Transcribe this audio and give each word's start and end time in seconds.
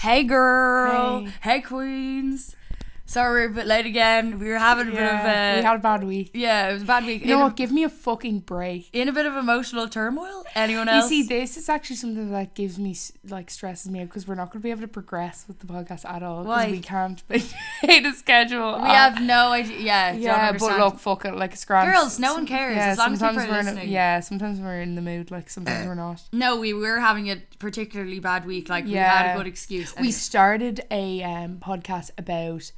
Hey 0.00 0.24
girl. 0.24 1.26
Hey. 1.26 1.32
Hey, 1.42 1.60
queens. 1.60 2.56
Sorry, 3.10 3.44
we're 3.48 3.50
a 3.50 3.54
bit 3.56 3.66
late 3.66 3.86
again. 3.86 4.38
We 4.38 4.46
were 4.50 4.58
having 4.58 4.86
a 4.86 4.92
bit 4.92 5.02
of 5.02 5.24
a 5.24 5.56
we 5.56 5.62
had 5.64 5.74
a 5.74 5.78
bad 5.80 6.04
week. 6.04 6.30
yeah, 6.32 6.68
it 6.70 6.74
was 6.74 6.82
a 6.82 6.86
bad 6.86 7.04
week. 7.04 7.22
You 7.22 7.26
know 7.26 7.38
in, 7.38 7.40
what? 7.40 7.56
Give 7.56 7.72
me 7.72 7.82
a 7.82 7.88
fucking 7.88 8.38
break. 8.40 8.88
in 8.92 9.08
a 9.08 9.12
bit 9.12 9.26
of 9.26 9.34
emotional 9.34 9.88
turmoil. 9.88 10.44
Anyone 10.54 10.86
You 10.86 10.92
else? 10.92 11.08
see, 11.08 11.24
this 11.24 11.56
is 11.56 11.68
actually 11.68 11.96
something 11.96 12.30
that 12.30 12.54
gives 12.54 12.78
me 12.78 12.96
like 13.28 13.50
stresses 13.50 13.90
me 13.90 14.00
out 14.02 14.04
because 14.10 14.28
we're 14.28 14.36
not 14.36 14.52
going 14.52 14.60
to 14.60 14.62
be 14.62 14.70
able 14.70 14.82
to 14.82 14.86
progress 14.86 15.44
with 15.48 15.58
the 15.58 15.66
podcast 15.66 16.08
at 16.08 16.22
all 16.22 16.44
because 16.44 16.70
we 16.70 16.78
can't 16.78 17.20
maintain 17.28 18.06
a 18.06 18.12
schedule. 18.12 18.80
we 18.80 18.88
have 18.90 19.20
no 19.20 19.50
idea. 19.50 19.78
Yeah, 19.80 20.12
don't 20.12 20.20
yeah, 20.22 20.52
but 20.52 20.78
look, 20.78 21.00
fuck 21.00 21.24
it, 21.24 21.34
like 21.34 21.52
it's 21.54 21.64
grand. 21.64 21.92
Girls, 21.92 22.20
no 22.20 22.34
one 22.34 22.46
cares, 22.46 22.76
Yeah, 22.76 22.90
as 22.90 22.98
long 22.98 23.16
sometimes 23.16 23.50
we're 23.50 23.58
in 23.72 23.78
a- 23.78 23.90
yeah, 23.90 24.20
sometimes 24.20 24.60
we're 24.60 24.82
in 24.82 24.94
the 24.94 25.02
mood, 25.02 25.32
like 25.32 25.50
sometimes 25.50 25.84
we're 25.84 25.96
not. 25.96 26.22
No, 26.30 26.60
we 26.60 26.72
were 26.72 27.00
having 27.00 27.28
a 27.28 27.42
particularly 27.58 28.20
bad 28.20 28.46
week. 28.46 28.68
Like 28.68 28.84
we 28.84 28.92
had 28.92 29.34
a 29.34 29.36
good 29.36 29.48
excuse. 29.48 29.96
We 29.96 30.12
started 30.12 30.82
a 30.92 31.24
um, 31.24 31.56
podcast 31.58 32.12
about 32.16 32.70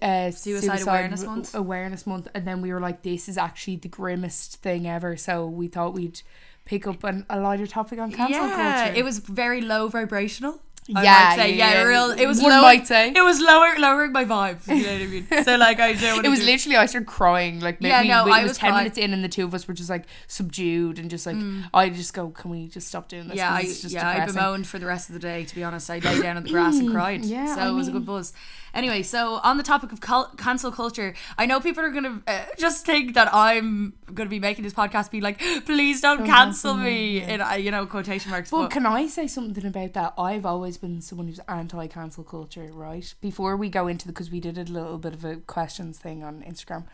uh, 0.00 0.30
Suicide 0.30 0.82
Awareness 0.82 1.24
Month. 1.24 1.54
Awareness 1.54 2.06
Month, 2.06 2.28
and 2.34 2.46
then 2.46 2.62
we 2.62 2.72
were 2.72 2.80
like, 2.80 3.02
"This 3.02 3.28
is 3.28 3.36
actually 3.36 3.76
the 3.76 3.88
grimmest 3.88 4.56
thing 4.56 4.86
ever." 4.86 5.16
So 5.16 5.46
we 5.46 5.68
thought 5.68 5.94
we'd 5.94 6.22
pick 6.64 6.86
up 6.86 7.04
an, 7.04 7.26
a 7.30 7.40
lighter 7.40 7.66
topic 7.66 7.98
on 7.98 8.12
cancel 8.12 8.46
yeah, 8.46 8.84
culture. 8.84 8.98
it 8.98 9.04
was 9.04 9.18
very 9.18 9.60
low 9.60 9.88
vibrational. 9.88 10.60
I 10.94 11.02
Yeah, 11.02 11.34
yeah, 11.34 11.44
yeah, 11.44 11.72
yeah. 11.74 11.82
real. 11.82 12.10
It 12.12 12.26
was 12.26 12.40
One 12.40 12.50
lower, 12.50 12.62
might 12.62 12.86
say. 12.86 13.12
it 13.14 13.22
was 13.22 13.40
lower, 13.40 13.74
lowering 13.78 14.12
my 14.12 14.24
vibes. 14.24 14.66
You 14.68 14.82
know 14.82 14.92
what 14.92 15.02
I 15.02 15.06
mean? 15.06 15.26
So 15.44 15.56
like, 15.56 15.80
I 15.80 15.92
don't. 15.92 16.24
It 16.24 16.28
was 16.28 16.42
literally 16.42 16.76
I 16.76 16.86
started 16.86 17.06
crying 17.06 17.60
like 17.60 17.80
maybe 17.80 17.90
Yeah, 17.90 18.02
no, 18.04 18.24
we, 18.24 18.30
I 18.32 18.40
it 18.40 18.42
was 18.44 18.50
was 18.50 18.58
ten 18.58 18.70
crying. 18.70 18.84
minutes 18.84 18.98
in 18.98 19.12
and 19.12 19.22
the 19.22 19.28
two 19.28 19.44
of 19.44 19.52
us 19.54 19.68
were 19.68 19.74
just 19.74 19.90
like 19.90 20.04
subdued 20.26 20.98
and 20.98 21.10
just 21.10 21.26
like 21.26 21.36
I 21.74 21.88
just 21.90 22.14
go 22.14 22.30
can 22.30 22.50
we 22.50 22.68
just 22.68 22.88
stop 22.88 23.08
doing 23.08 23.28
this 23.28 23.36
Yeah, 23.36 23.52
I, 23.52 23.60
it's 23.60 23.82
just 23.82 23.94
yeah, 23.94 24.08
I 24.08 24.12
depressing. 24.14 24.34
bemoaned 24.34 24.66
for 24.66 24.78
the 24.78 24.86
rest 24.86 25.08
of 25.10 25.14
the 25.14 25.20
day. 25.20 25.44
To 25.44 25.54
be 25.54 25.64
honest, 25.64 25.90
I 25.90 25.98
lay 25.98 26.20
down 26.22 26.36
on 26.36 26.42
the 26.44 26.50
grass 26.50 26.78
and 26.78 26.90
cried. 26.92 27.24
Yeah, 27.24 27.54
so 27.54 27.60
I 27.60 27.68
it 27.68 27.72
was 27.72 27.88
a 27.88 27.92
good 27.92 28.06
buzz. 28.06 28.32
Anyway, 28.74 29.02
so 29.02 29.40
on 29.42 29.56
the 29.56 29.62
topic 29.62 29.92
of 29.92 30.00
cul- 30.00 30.30
cancel 30.36 30.70
culture, 30.70 31.14
I 31.38 31.46
know 31.46 31.58
people 31.58 31.82
are 31.84 31.90
gonna 31.90 32.22
uh, 32.26 32.44
just 32.58 32.84
think 32.86 33.14
that 33.14 33.32
I'm 33.34 33.94
gonna 34.14 34.28
be 34.30 34.38
making 34.40 34.62
this 34.64 34.74
podcast 34.74 35.10
be 35.10 35.20
like, 35.20 35.38
please 35.66 36.00
don't 36.00 36.18
cancel 36.18 36.38
cancel 36.48 36.74
me 36.76 37.20
in 37.22 37.40
uh, 37.40 37.54
you 37.54 37.70
know 37.70 37.86
quotation 37.86 38.30
marks. 38.30 38.52
Well, 38.52 38.62
but 38.62 38.70
can 38.70 38.86
I 38.86 39.06
say 39.06 39.26
something 39.26 39.64
about 39.66 39.94
that? 39.94 40.14
I've 40.18 40.46
always 40.46 40.77
been 40.78 41.00
someone 41.00 41.28
who's 41.28 41.40
anti-cancel 41.48 42.24
culture, 42.24 42.70
right? 42.72 43.14
Before 43.20 43.56
we 43.56 43.68
go 43.68 43.86
into 43.88 44.06
the, 44.06 44.12
because 44.12 44.30
we 44.30 44.40
did 44.40 44.56
a 44.58 44.64
little 44.64 44.98
bit 44.98 45.12
of 45.14 45.24
a 45.24 45.36
questions 45.36 45.98
thing 45.98 46.24
on 46.24 46.42
Instagram, 46.42 46.84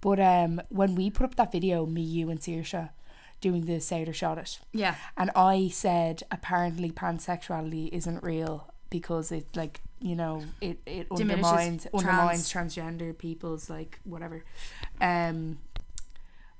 but 0.00 0.20
um, 0.20 0.60
when 0.68 0.94
we 0.94 1.10
put 1.10 1.24
up 1.24 1.36
that 1.36 1.52
video, 1.52 1.86
me, 1.86 2.02
you, 2.02 2.30
and 2.30 2.40
Saoirse 2.40 2.90
doing 3.40 3.66
the 3.66 3.80
Sailor 3.80 4.12
shot 4.12 4.38
it, 4.38 4.58
yeah, 4.72 4.96
and 5.16 5.30
I 5.34 5.68
said 5.68 6.22
apparently 6.30 6.90
pansexuality 6.90 7.88
isn't 7.92 8.22
real 8.22 8.72
because 8.90 9.30
it 9.32 9.46
like 9.54 9.80
you 10.00 10.16
know 10.16 10.44
it 10.60 10.78
it 10.86 11.08
Diminishes 11.14 11.44
undermines 11.44 11.86
undermines 11.94 12.52
transgender 12.52 13.16
people's 13.16 13.70
like 13.70 14.00
whatever, 14.04 14.44
um. 15.00 15.58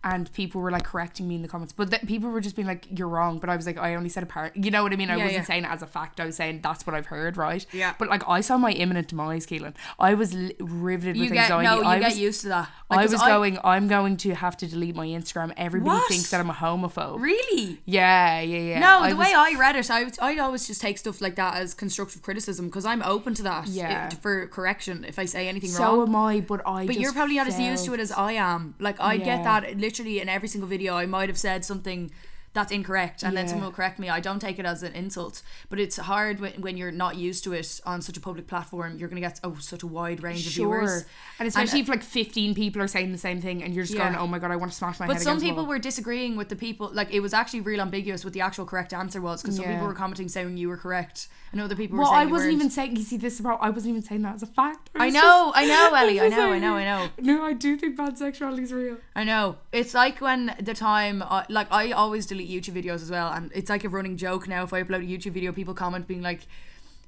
And 0.05 0.33
people 0.33 0.61
were 0.61 0.71
like 0.71 0.85
correcting 0.85 1.27
me 1.27 1.35
in 1.35 1.43
the 1.43 1.49
comments, 1.49 1.73
but 1.73 1.91
th- 1.91 2.07
people 2.07 2.31
were 2.31 2.41
just 2.41 2.55
being 2.55 2.69
like, 2.69 2.87
"You're 2.97 3.09
wrong." 3.09 3.41
But 3.41 3.51
I 3.51 3.57
was 3.57 3.67
like, 3.67 3.79
"I 3.79 3.97
only 3.97 4.09
said 4.09 4.23
a 4.23 4.27
part." 4.27 4.57
You 4.57 4.71
know 4.71 4.85
what 4.85 4.93
I 4.93 4.97
mean? 4.97 5.11
I 5.11 5.17
Yeah, 5.17 5.25
wasn't 5.25 5.41
yeah. 5.41 5.45
saying 5.47 5.65
it 5.65 5.71
as 5.71 5.83
a 5.83 5.89
fact. 5.89 6.21
I 6.21 6.25
was 6.25 6.37
saying 6.37 6.61
that's 6.63 6.87
what 6.87 6.95
I've 6.95 7.07
heard, 7.07 7.37
right? 7.37 7.67
Yeah. 7.73 7.95
But 7.99 8.09
like, 8.09 8.23
I 8.29 8.41
saw 8.41 8.57
my 8.59 8.71
imminent 8.71 9.09
demise, 9.09 9.45
Keelan. 9.45 9.75
I 9.99 10.15
was 10.15 10.33
li- 10.35 10.55
riveted 10.61 11.17
you 11.17 11.25
with 11.25 11.33
get 11.33 11.51
anxiety. 11.51 11.67
no, 11.67 11.83
you 11.83 11.89
I 11.89 11.99
get 11.99 12.11
was, 12.11 12.19
used 12.19 12.41
to 12.43 12.49
that. 12.51 12.69
Like, 12.89 13.01
I 13.01 13.03
was 13.07 13.21
going. 13.21 13.59
I'm 13.65 13.89
going 13.89 14.17
to 14.19 14.35
have 14.37 14.57
to 14.59 14.69
delete 14.69 14.95
my 14.95 15.07
Instagram. 15.09 15.53
Everybody 15.57 15.91
What? 15.99 16.09
thinks 16.09 16.31
that 16.31 16.41
I'm 16.41 16.49
a 16.51 16.55
homophobe. 16.55 17.21
really. 17.21 17.81
Yeah, 17.85 18.41
yeah, 18.41 18.59
yeah. 18.59 18.79
No, 18.79 19.01
I 19.01 19.11
the 19.11 19.17
was 19.17 19.27
way 19.27 19.35
I 19.35 19.57
read 19.59 19.75
it, 19.75 19.91
I 19.91 20.07
I'd 20.23 20.39
always 20.39 20.67
just 20.69 20.81
take 20.81 20.99
stuff 20.99 21.21
like 21.21 21.35
that 21.35 21.57
as 21.57 21.75
constructive 21.75 22.23
criticism 22.23 22.67
because 22.67 22.85
I'm 22.87 23.03
open 23.03 23.35
to 23.35 23.43
that. 23.43 23.67
Yeah. 23.67 24.07
it- 24.07 24.15
for 24.23 24.47
correction 24.47 25.05
if 25.05 25.19
I 25.19 25.25
say 25.25 25.49
anything 25.49 25.71
So 25.71 25.83
wrong. 25.83 25.95
So 25.97 26.03
am 26.11 26.17
I, 26.17 26.41
but 26.41 26.63
I. 26.67 26.87
But 26.87 27.01
you're 27.01 27.13
probably 27.13 27.35
not 27.37 27.49
as 27.49 27.59
used 27.59 27.85
to 27.87 27.95
it 27.95 28.01
as 28.01 28.13
I 28.13 28.33
am. 28.33 28.75
Like 28.79 29.01
I 29.01 29.17
get 29.17 29.27
Yeah. 29.41 29.61
that 29.61 29.77
literally 29.89 30.21
in 30.21 30.29
every 30.29 30.49
single 30.49 30.69
video. 30.69 30.97
I 30.97 31.07
might 31.07 31.31
have 31.31 31.39
said 31.39 31.65
something 31.65 32.11
that's 32.55 32.73
incorrect, 32.73 33.23
and 33.23 33.37
then 33.37 33.47
someone 33.47 33.67
will 33.67 33.73
correct 33.73 33.99
me. 33.99 34.09
I 34.09 34.21
don't 34.21 34.41
take 34.41 34.59
it 34.59 34.67
as 34.67 34.83
an 34.83 34.93
insult, 34.95 35.43
but 35.69 35.79
it's 35.79 35.97
hard 35.97 36.41
when, 36.41 36.53
when 36.61 36.77
you're 36.77 36.91
not 36.91 37.17
used 37.17 37.45
to 37.45 37.53
it 37.53 37.81
on 37.87 38.01
such 38.03 38.17
a 38.17 38.21
public 38.21 38.47
platform. 38.47 38.99
You're 38.99 39.09
gonna 39.09 39.21
get 39.21 39.39
oh 39.45 39.57
such 39.61 39.83
a 39.83 39.87
wide 39.87 40.23
range 40.23 40.47
of 40.47 40.53
Sure, 40.53 40.81
viewers, 40.81 41.05
and 41.39 41.47
especially 41.47 41.81
if 41.81 41.89
like 41.89 42.03
15 42.03 42.55
people 42.55 42.81
are 42.83 42.89
saying 42.89 43.13
the 43.13 43.19
same 43.19 43.41
thing, 43.41 43.63
and 43.63 43.75
you're 43.75 43.85
just 43.85 43.97
Yeah. 43.97 44.05
going, 44.11 44.17
"Oh 44.17 44.27
my 44.27 44.39
god, 44.39 44.51
I 44.51 44.57
want 44.57 44.73
to 44.73 44.77
smash 44.79 44.99
my 44.99 45.07
But 45.07 45.15
head." 45.17 45.23
some 45.23 45.41
people 45.41 45.59
wall." 45.65 45.67
were 45.67 45.79
disagreeing 45.79 46.37
with 46.37 46.49
the 46.49 46.57
people. 46.57 46.91
Like 46.93 47.13
it 47.13 47.21
was 47.21 47.33
actually 47.35 47.61
real 47.61 47.81
ambiguous 47.81 48.25
what 48.25 48.33
the 48.33 48.41
actual 48.41 48.65
correct 48.65 48.93
answer 48.93 49.21
was 49.21 49.43
because 49.43 49.57
some 49.57 49.65
Yeah. 49.65 49.73
people 49.75 49.87
were 49.89 49.95
commenting 49.95 50.29
saying 50.29 50.57
you 50.57 50.69
were 50.69 50.77
correct, 50.77 51.29
and 51.53 51.61
other 51.61 51.77
people 51.77 51.99
were 51.99 52.05
saying. 52.05 52.13
Well, 52.15 52.21
I 52.21 52.27
wasn't 52.27 52.53
even 52.55 52.71
saying. 52.71 52.97
You 52.97 53.03
see, 53.03 53.17
this 53.19 53.39
about. 53.41 53.59
I 53.63 53.71
wasn't 53.71 53.91
even 53.91 54.03
saying 54.03 54.23
that 54.23 54.35
as 54.37 54.43
a 54.43 54.47
fact. 54.47 54.91
I 54.97 55.07
was 55.07 55.15
know, 55.15 55.53
just- 55.55 55.59
I 55.59 55.65
know, 55.67 55.95
Ellie. 55.97 56.21
I 56.21 56.29
know, 56.29 56.53
I 56.53 56.59
know, 56.59 56.75
I 56.77 56.85
know. 56.85 57.09
No, 57.21 57.45
I 57.45 57.53
do 57.53 57.77
think 57.77 57.97
pansexuality 57.97 58.63
is 58.63 58.73
real. 58.73 58.97
I 59.15 59.25
know. 59.25 59.57
It's 59.73 59.93
like 59.95 60.21
when 60.21 60.55
the 60.61 60.75
time, 60.75 61.23
uh, 61.23 61.43
like 61.49 61.67
I 61.71 61.93
always 61.93 62.25
delete 62.27 62.38
YouTube 62.47 62.83
videos 62.83 63.03
as 63.03 63.11
well, 63.11 63.33
and 63.33 63.51
it's 63.55 63.71
like 63.71 63.85
a 63.85 63.89
running 63.89 64.17
joke 64.17 64.49
now. 64.49 64.63
If 64.65 64.73
I 64.73 64.83
upload 64.83 65.03
a 65.03 65.07
YouTube 65.07 65.33
video, 65.33 65.53
people 65.53 65.75
comment 65.75 66.07
being 66.07 66.23
like, 66.23 66.47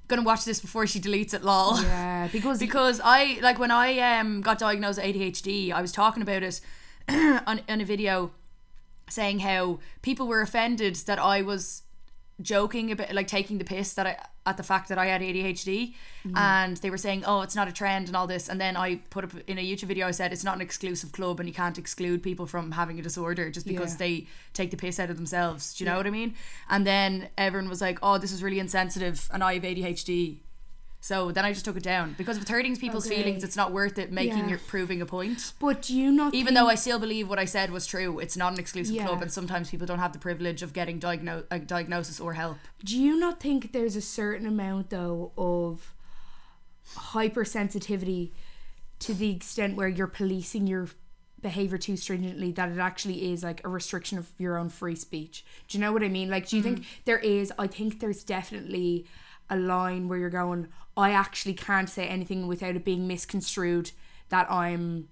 "Gonna 0.08 0.22
watch 0.22 0.44
this 0.44 0.60
before 0.60 0.86
she 0.86 1.00
deletes 1.00 1.34
it." 1.34 1.44
Lol. 1.44 1.80
Yeah, 1.82 2.28
because 2.32 2.58
because 2.66 3.00
I 3.02 3.38
like 3.42 3.58
when 3.58 3.70
I 3.70 3.98
um 3.98 4.40
got 4.40 4.58
diagnosed 4.58 5.02
with 5.02 5.14
ADHD, 5.14 5.72
I 5.72 5.80
was 5.80 5.92
talking 5.92 6.22
about 6.22 6.42
it 6.42 6.60
on 7.08 7.60
in 7.68 7.80
a 7.80 7.84
video, 7.84 8.30
saying 9.08 9.40
how 9.40 9.78
people 10.02 10.26
were 10.26 10.40
offended 10.40 10.96
that 11.06 11.18
I 11.18 11.42
was 11.42 11.82
joking 12.42 12.90
about 12.90 13.12
like 13.12 13.28
taking 13.28 13.58
the 13.58 13.64
piss 13.64 13.94
that 13.94 14.06
I 14.06 14.16
at 14.46 14.56
the 14.56 14.62
fact 14.62 14.88
that 14.88 14.96
I 14.98 15.06
had 15.06 15.20
ADHD 15.20 15.94
mm. 16.24 16.36
and 16.36 16.76
they 16.78 16.90
were 16.90 16.96
saying 16.96 17.24
oh 17.26 17.42
it's 17.42 17.54
not 17.54 17.68
a 17.68 17.72
trend 17.72 18.08
and 18.08 18.16
all 18.16 18.26
this. 18.26 18.48
And 18.48 18.60
then 18.60 18.76
I 18.76 18.96
put 19.10 19.24
up 19.24 19.32
in 19.46 19.58
a 19.58 19.64
YouTube 19.64 19.84
video 19.88 20.06
I 20.06 20.12
said 20.12 20.32
it's 20.32 20.44
not 20.44 20.54
an 20.56 20.60
exclusive 20.62 21.12
club 21.12 21.40
and 21.40 21.48
you 21.48 21.54
can't 21.54 21.78
exclude 21.78 22.22
people 22.22 22.46
from 22.46 22.72
having 22.72 22.98
a 22.98 23.02
disorder 23.02 23.50
just 23.50 23.66
because 23.66 23.92
Yeah. 23.92 23.98
they 23.98 24.26
take 24.54 24.70
the 24.70 24.76
piss 24.76 24.98
out 24.98 25.10
of 25.10 25.16
themselves. 25.16 25.74
Do 25.74 25.84
you 25.84 25.90
know 25.90 25.96
what 25.96 26.06
I 26.06 26.10
mean? 26.10 26.34
And 26.68 26.86
then 26.86 27.28
everyone 27.36 27.68
was 27.68 27.80
like 27.80 27.98
oh 28.02 28.18
this 28.18 28.32
is 28.32 28.42
really 28.42 28.58
insensitive 28.58 29.28
and 29.32 29.44
I 29.44 29.54
have 29.54 29.62
ADHD 29.62 30.38
so 31.00 31.30
then 31.32 31.44
I 31.44 31.52
just 31.52 31.64
took 31.64 31.76
it 31.76 31.82
down 31.82 32.14
because 32.18 32.36
if 32.36 32.42
it's 32.42 32.50
hurting 32.50 32.74
oh, 32.76 32.80
people's 32.80 33.06
Okay. 33.06 33.16
feelings 33.16 33.42
it's 33.42 33.56
not 33.56 33.72
worth 33.72 33.98
it 33.98 34.12
making 34.12 34.38
Yeah. 34.38 34.48
your 34.48 34.58
proving 34.58 35.00
a 35.00 35.06
point 35.06 35.52
But 35.58 35.82
do 35.82 35.96
you 35.96 36.10
not? 36.12 36.34
even 36.34 36.54
though 36.54 36.68
I 36.68 36.74
still 36.74 36.98
believe 36.98 37.28
what 37.28 37.38
I 37.38 37.46
said 37.46 37.70
was 37.70 37.86
true, 37.86 38.18
it's 38.18 38.36
not 38.36 38.52
an 38.52 38.58
exclusive 38.58 38.94
Yeah. 38.94 39.06
club, 39.06 39.22
and 39.22 39.32
sometimes 39.32 39.70
people 39.70 39.86
don't 39.86 39.98
have 39.98 40.12
the 40.12 40.18
privilege 40.18 40.62
of 40.62 40.72
getting 40.72 41.00
diagno- 41.00 41.44
a 41.50 41.58
diagnosis 41.58 42.20
or 42.20 42.34
help. 42.34 42.58
Do 42.84 42.98
you 42.98 43.16
not 43.16 43.40
think 43.40 43.72
there's 43.72 43.96
a 43.96 44.02
certain 44.02 44.46
amount 44.46 44.90
though 44.90 45.32
of 45.36 45.94
hypersensitivity 46.96 48.30
to 49.00 49.14
the 49.14 49.30
extent 49.30 49.76
where 49.76 49.88
you're 49.88 50.06
policing 50.06 50.66
your 50.66 50.88
behavior 51.40 51.78
too 51.78 51.96
stringently 51.96 52.52
that 52.52 52.70
it 52.70 52.78
actually 52.78 53.32
is 53.32 53.42
like 53.42 53.64
a 53.64 53.68
restriction 53.68 54.18
of 54.18 54.28
your 54.38 54.58
own 54.58 54.68
free 54.68 54.96
speech? 54.96 55.44
Do 55.68 55.78
you 55.78 55.82
know 55.82 55.92
what 55.92 56.02
I 56.02 56.08
mean? 56.08 56.28
Like, 56.28 56.48
do 56.48 56.56
you 56.56 56.62
think 56.62 56.80
mm. 56.80 56.84
there 57.04 57.18
is? 57.18 57.52
I 57.58 57.66
think 57.66 58.00
there's 58.00 58.22
definitely 58.22 59.06
a 59.50 59.56
line 59.56 60.08
where 60.08 60.18
you're 60.18 60.30
going. 60.30 60.68
I 60.96 61.10
actually 61.10 61.54
can't 61.54 61.88
say 61.90 62.06
anything 62.06 62.46
without 62.46 62.76
it 62.76 62.84
being 62.84 63.06
misconstrued 63.06 63.90
that 64.30 64.50
I'm 64.50 65.08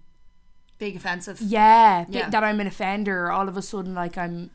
Big 0.78 0.94
offensive. 0.96 1.40
yeah, 1.40 2.04
Yeah. 2.08 2.28
that 2.30 2.44
I'm 2.44 2.60
an 2.60 2.66
offender. 2.68 3.30
All 3.32 3.48
of 3.48 3.56
a 3.56 3.62
sudden, 3.62 3.94
like 3.94 4.16
I'm. 4.16 4.50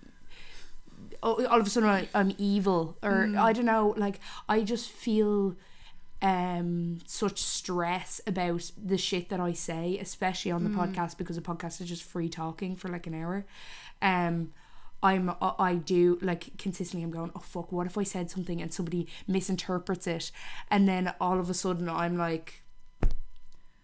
All 1.22 1.40
of 1.40 1.68
a 1.68 1.70
sudden, 1.70 1.90
I, 1.90 2.08
I'm 2.14 2.34
evil, 2.38 2.98
or 3.02 3.26
Mm. 3.28 3.38
I 3.40 3.54
don't 3.54 3.66
know. 3.66 3.94
Like 3.98 4.20
I 4.50 4.62
just 4.62 4.90
feel 4.90 5.56
um 6.22 7.00
such 7.06 7.42
stress 7.42 8.22
about 8.26 8.72
the 8.82 8.98
shit 8.98 9.30
that 9.30 9.40
I 9.42 9.52
say, 9.54 9.98
especially 10.00 10.52
on 10.52 10.64
the 10.64 10.70
Mm. 10.70 10.76
podcast 10.94 11.18
because 11.18 11.36
the 11.36 11.42
podcast 11.42 11.82
is 11.82 11.88
just 11.90 12.04
free 12.04 12.30
talking 12.30 12.76
for 12.76 12.88
like 12.90 13.08
an 13.08 13.14
hour. 13.16 13.46
Um, 14.02 14.52
I'm 15.04 15.30
I- 15.42 15.54
I 15.60 15.76
do 15.76 16.18
like 16.22 16.58
consistently. 16.58 17.04
I'm 17.04 17.12
going. 17.12 17.32
Oh 17.36 17.40
fuck! 17.40 17.72
What 17.72 17.86
if 17.86 17.98
I 17.98 18.04
said 18.04 18.32
something 18.32 18.62
and 18.62 18.74
somebody 18.74 19.08
misinterprets 19.28 20.08
it, 20.08 20.32
and 20.72 20.88
then 20.88 21.14
all 21.20 21.40
of 21.40 21.50
a 21.50 21.54
sudden 21.54 21.90
I'm 21.90 22.18
like. 22.18 22.62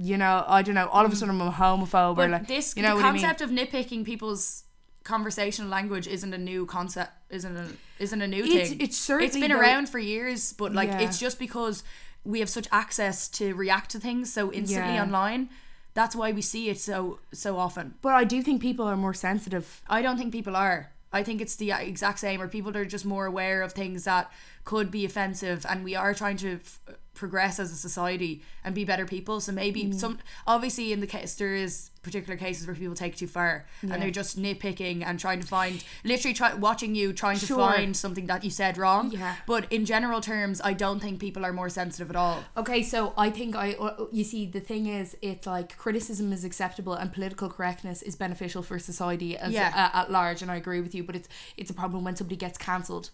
You 0.01 0.15
know, 0.15 0.45
I 0.47 0.61
don't 0.61 0.75
know. 0.75 0.87
All 0.87 1.05
of 1.05 1.11
a 1.11 1.13
mm. 1.13 1.17
sudden, 1.17 1.41
I'm 1.41 1.47
a 1.47 1.51
homophobe, 1.51 2.17
or 2.19 2.29
like 2.29 2.47
this 2.47 2.73
you 2.77 2.83
know 2.83 2.91
the 2.95 3.03
what 3.03 3.05
I 3.05 3.11
mean? 3.11 3.21
concept 3.21 3.41
of 3.41 3.49
nitpicking 3.49 4.05
people's 4.05 4.63
conversational 5.03 5.69
language 5.69 6.07
isn't 6.07 6.33
a 6.33 6.37
new 6.37 6.65
concept. 6.65 7.11
Isn't 7.29 7.57
a 7.57 7.67
isn't 7.99 8.21
a 8.21 8.27
new 8.27 8.43
It's- 8.45 8.69
thing. 8.69 8.79
it's 8.79 8.97
certainly 8.97 9.27
it's 9.27 9.37
been 9.37 9.51
though- 9.51 9.59
around 9.59 9.89
for 9.89 9.99
years, 9.99 10.53
but 10.53 10.71
like 10.73 10.87
Yeah. 10.87 10.99
it's 11.01 11.19
just 11.19 11.37
because 11.37 11.83
we 12.23 12.39
have 12.39 12.49
such 12.49 12.67
access 12.71 13.27
to 13.29 13.53
react 13.55 13.91
to 13.91 13.99
things 13.99 14.31
so 14.31 14.53
instantly 14.53 14.93
Yeah. 14.93 15.03
online. 15.03 15.49
That's 15.95 16.15
why 16.15 16.31
we 16.31 16.41
see 16.41 16.69
it 16.69 16.79
so 16.79 17.19
so 17.33 17.57
often. 17.57 17.95
But 18.01 18.13
I 18.13 18.23
do 18.23 18.41
think 18.41 18.61
people 18.61 18.85
are 18.87 18.95
more 18.95 19.13
sensitive. 19.13 19.81
I 19.89 20.01
don't 20.01 20.17
think 20.17 20.31
people 20.31 20.55
are. 20.55 20.91
I 21.11 21.23
think 21.23 21.41
it's 21.41 21.55
the 21.55 21.71
exact 21.71 22.19
same, 22.19 22.41
or 22.41 22.47
people 22.47 22.75
are 22.77 22.85
just 22.85 23.05
more 23.05 23.25
aware 23.25 23.61
of 23.61 23.73
things 23.73 24.03
that 24.03 24.31
could 24.63 24.91
be 24.91 25.05
offensive, 25.05 25.65
and 25.67 25.83
we 25.83 25.95
are 25.95 26.13
trying 26.13 26.37
to 26.37 26.55
f- 26.55 26.79
progress 27.13 27.59
as 27.59 27.71
a 27.71 27.75
society 27.75 28.41
and 28.63 28.73
be 28.73 28.85
better 28.85 29.05
people. 29.05 29.41
So 29.41 29.51
maybe 29.51 29.83
Mm. 29.85 29.99
some 29.99 30.19
obviously 30.47 30.93
in 30.93 30.99
the 31.01 31.07
case 31.07 31.35
there 31.35 31.53
is 31.55 31.89
particular 32.01 32.37
cases 32.37 32.65
where 32.65 32.75
people 32.75 32.95
take 32.95 33.17
too 33.17 33.27
far 33.27 33.65
and 33.81 34.01
they're 34.01 34.09
just 34.09 34.39
nitpicking 34.39 35.03
and 35.05 35.19
trying 35.19 35.41
to 35.41 35.47
find 35.47 35.83
literally 36.05 36.33
try 36.33 36.53
watching 36.53 36.95
you 36.95 37.11
trying 37.11 37.37
to 37.37 37.45
Sure. 37.45 37.57
find 37.57 37.97
something 37.97 38.27
that 38.27 38.43
you 38.45 38.49
said 38.49 38.77
wrong. 38.77 39.11
Yeah. 39.11 39.35
But 39.45 39.69
in 39.71 39.85
general 39.85 40.21
terms, 40.21 40.61
I 40.63 40.73
don't 40.73 41.01
think 41.01 41.19
people 41.19 41.45
are 41.45 41.51
more 41.51 41.67
sensitive 41.69 42.09
at 42.09 42.15
all. 42.15 42.43
Okay, 42.55 42.81
so 42.83 43.13
I 43.17 43.29
think 43.29 43.53
I 43.55 43.73
uh, 43.73 44.05
you 44.13 44.23
see 44.23 44.45
the 44.45 44.61
thing 44.61 44.85
is 44.85 45.17
it's 45.21 45.45
like 45.45 45.77
criticism 45.77 46.31
is 46.31 46.45
acceptable 46.45 46.93
and 46.93 47.11
political 47.11 47.49
correctness 47.49 48.01
is 48.01 48.15
beneficial 48.15 48.63
for 48.63 48.79
society 48.79 49.35
as 49.37 49.51
Yeah. 49.51 49.73
uh, 49.93 49.97
at 50.01 50.11
large 50.11 50.41
and 50.41 50.49
I 50.49 50.55
agree 50.55 50.79
with 50.79 50.95
you 50.95 51.03
but 51.03 51.15
it's 51.17 51.27
it's 51.57 51.69
a 51.69 51.73
problem 51.73 52.03
when 52.05 52.15
somebody 52.15 52.37
gets 52.37 52.57
cancelled. 52.57 53.09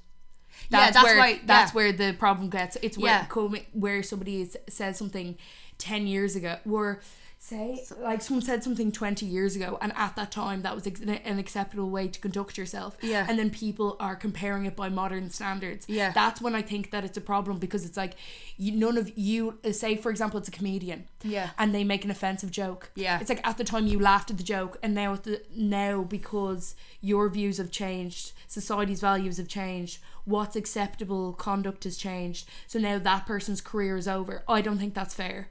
Yeah, 0.69 0.91
that's 0.91 1.03
where 1.03 1.17
why- 1.17 1.39
that's 1.45 1.71
yeah. 1.71 1.75
where 1.75 1.91
the 1.91 2.13
problem 2.13 2.49
gets 2.49 2.77
it's 2.81 2.97
where 2.97 3.11
Yeah. 3.11 3.25
where 3.73 4.01
somebody 4.03 4.41
is, 4.41 4.57
says 4.69 4.97
something 4.97 5.37
10 5.77 6.07
years 6.07 6.35
ago 6.35 6.57
or 6.69 7.01
say 7.45 7.85
like 7.99 8.21
someone 8.23 8.41
said 8.43 8.63
something 8.63 8.91
20 8.91 9.23
years 9.25 9.55
ago 9.55 9.77
and 9.81 9.93
at 9.95 10.15
that 10.15 10.31
time 10.31 10.63
that 10.63 10.73
was 10.73 10.87
ex- 10.87 10.99
an 11.01 11.37
acceptable 11.37 11.89
way 11.91 12.07
to 12.07 12.19
conduct 12.19 12.57
yourself 12.57 12.97
Yeah. 13.03 13.25
and 13.29 13.37
then 13.37 13.51
people 13.51 13.95
are 13.99 14.15
comparing 14.15 14.65
it 14.65 14.75
by 14.75 14.89
modern 14.89 15.29
standards 15.29 15.85
Yeah. 15.87 16.11
that's 16.11 16.41
when 16.41 16.55
I 16.55 16.63
think 16.63 16.89
that 16.89 17.03
it's 17.05 17.17
a 17.17 17.21
problem 17.21 17.59
because 17.59 17.85
it's 17.85 17.97
like 17.97 18.13
you, 18.57 18.71
none 18.71 18.97
of 18.97 19.15
you 19.17 19.59
uh, 19.63 19.71
say 19.73 19.95
for 19.95 20.09
example 20.09 20.39
it's 20.39 20.47
a 20.47 20.51
comedian 20.51 21.07
Yeah. 21.23 21.51
and 21.59 21.73
they 21.73 21.83
make 21.83 22.03
an 22.03 22.09
offensive 22.09 22.49
joke 22.49 22.89
Yeah. 22.95 23.19
it's 23.19 23.29
like 23.29 23.45
at 23.47 23.57
the 23.59 23.63
time 23.63 23.85
you 23.85 23.99
laughed 23.99 24.31
at 24.31 24.37
the 24.37 24.43
joke 24.43 24.77
and 24.81 24.95
now 24.95 25.13
at 25.13 25.23
the 25.23 25.43
now 25.55 26.01
because 26.01 26.75
your 26.99 27.29
views 27.29 27.57
have 27.59 27.69
changed 27.69 28.31
society's 28.47 29.01
values 29.01 29.37
have 29.37 29.47
changed 29.47 29.99
what's 30.23 30.55
acceptable 30.55 31.33
conduct 31.33 31.83
has 31.83 31.95
changed 31.97 32.49
so 32.65 32.79
now 32.79 32.97
that 32.97 33.27
person's 33.27 33.61
career 33.61 33.97
is 33.97 34.07
over 34.07 34.43
I 34.47 34.61
don't 34.61 34.79
think 34.79 34.95
that's 34.95 35.13
fair 35.13 35.49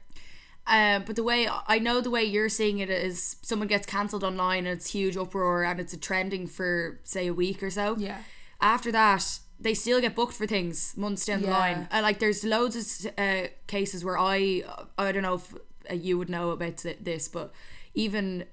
Uh, 0.67 0.99
but 0.99 1.15
the 1.15 1.23
way 1.23 1.47
I 1.67 1.77
know 1.79 2.01
the 2.01 2.09
way 2.09 2.23
you're 2.23 2.49
seeing 2.49 2.79
it 2.79 2.89
is 2.89 3.35
someone 3.41 3.67
gets 3.67 3.85
cancelled 3.85 4.23
online 4.23 4.65
and 4.65 4.77
it's 4.77 4.91
huge 4.91 5.15
uproar 5.15 5.63
and 5.63 5.79
it's 5.79 5.93
a 5.93 5.97
trending 5.97 6.47
for 6.47 6.99
say 7.03 7.27
a 7.27 7.33
week 7.33 7.61
or 7.61 7.69
so. 7.69 7.95
Yeah. 7.97 8.17
After 8.59 8.91
that, 8.91 9.39
they 9.59 9.73
still 9.73 10.01
get 10.01 10.15
booked 10.15 10.33
for 10.33 10.47
things 10.47 10.97
months 10.97 11.25
down 11.25 11.41
the 11.41 11.49
line. 11.49 11.87
Uh, 11.91 12.01
like 12.01 12.19
there's 12.19 12.43
loads 12.43 13.05
of 13.05 13.13
uh, 13.17 13.47
cases 13.67 14.03
where 14.03 14.17
I 14.17 14.63
I 14.97 15.11
don't 15.11 15.23
know 15.23 15.35
if 15.35 15.53
uh, 15.89 15.93
you 15.93 16.17
would 16.17 16.29
know 16.29 16.49
about 16.49 16.77
th- 16.77 16.97
this, 17.01 17.27
but 17.27 17.51
even 17.93 18.45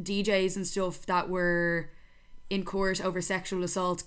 DJs 0.00 0.56
and 0.56 0.66
stuff 0.66 1.06
that 1.06 1.28
were 1.28 1.90
in 2.48 2.64
court 2.64 3.02
over 3.04 3.20
sexual 3.20 3.62
assault 3.64 4.04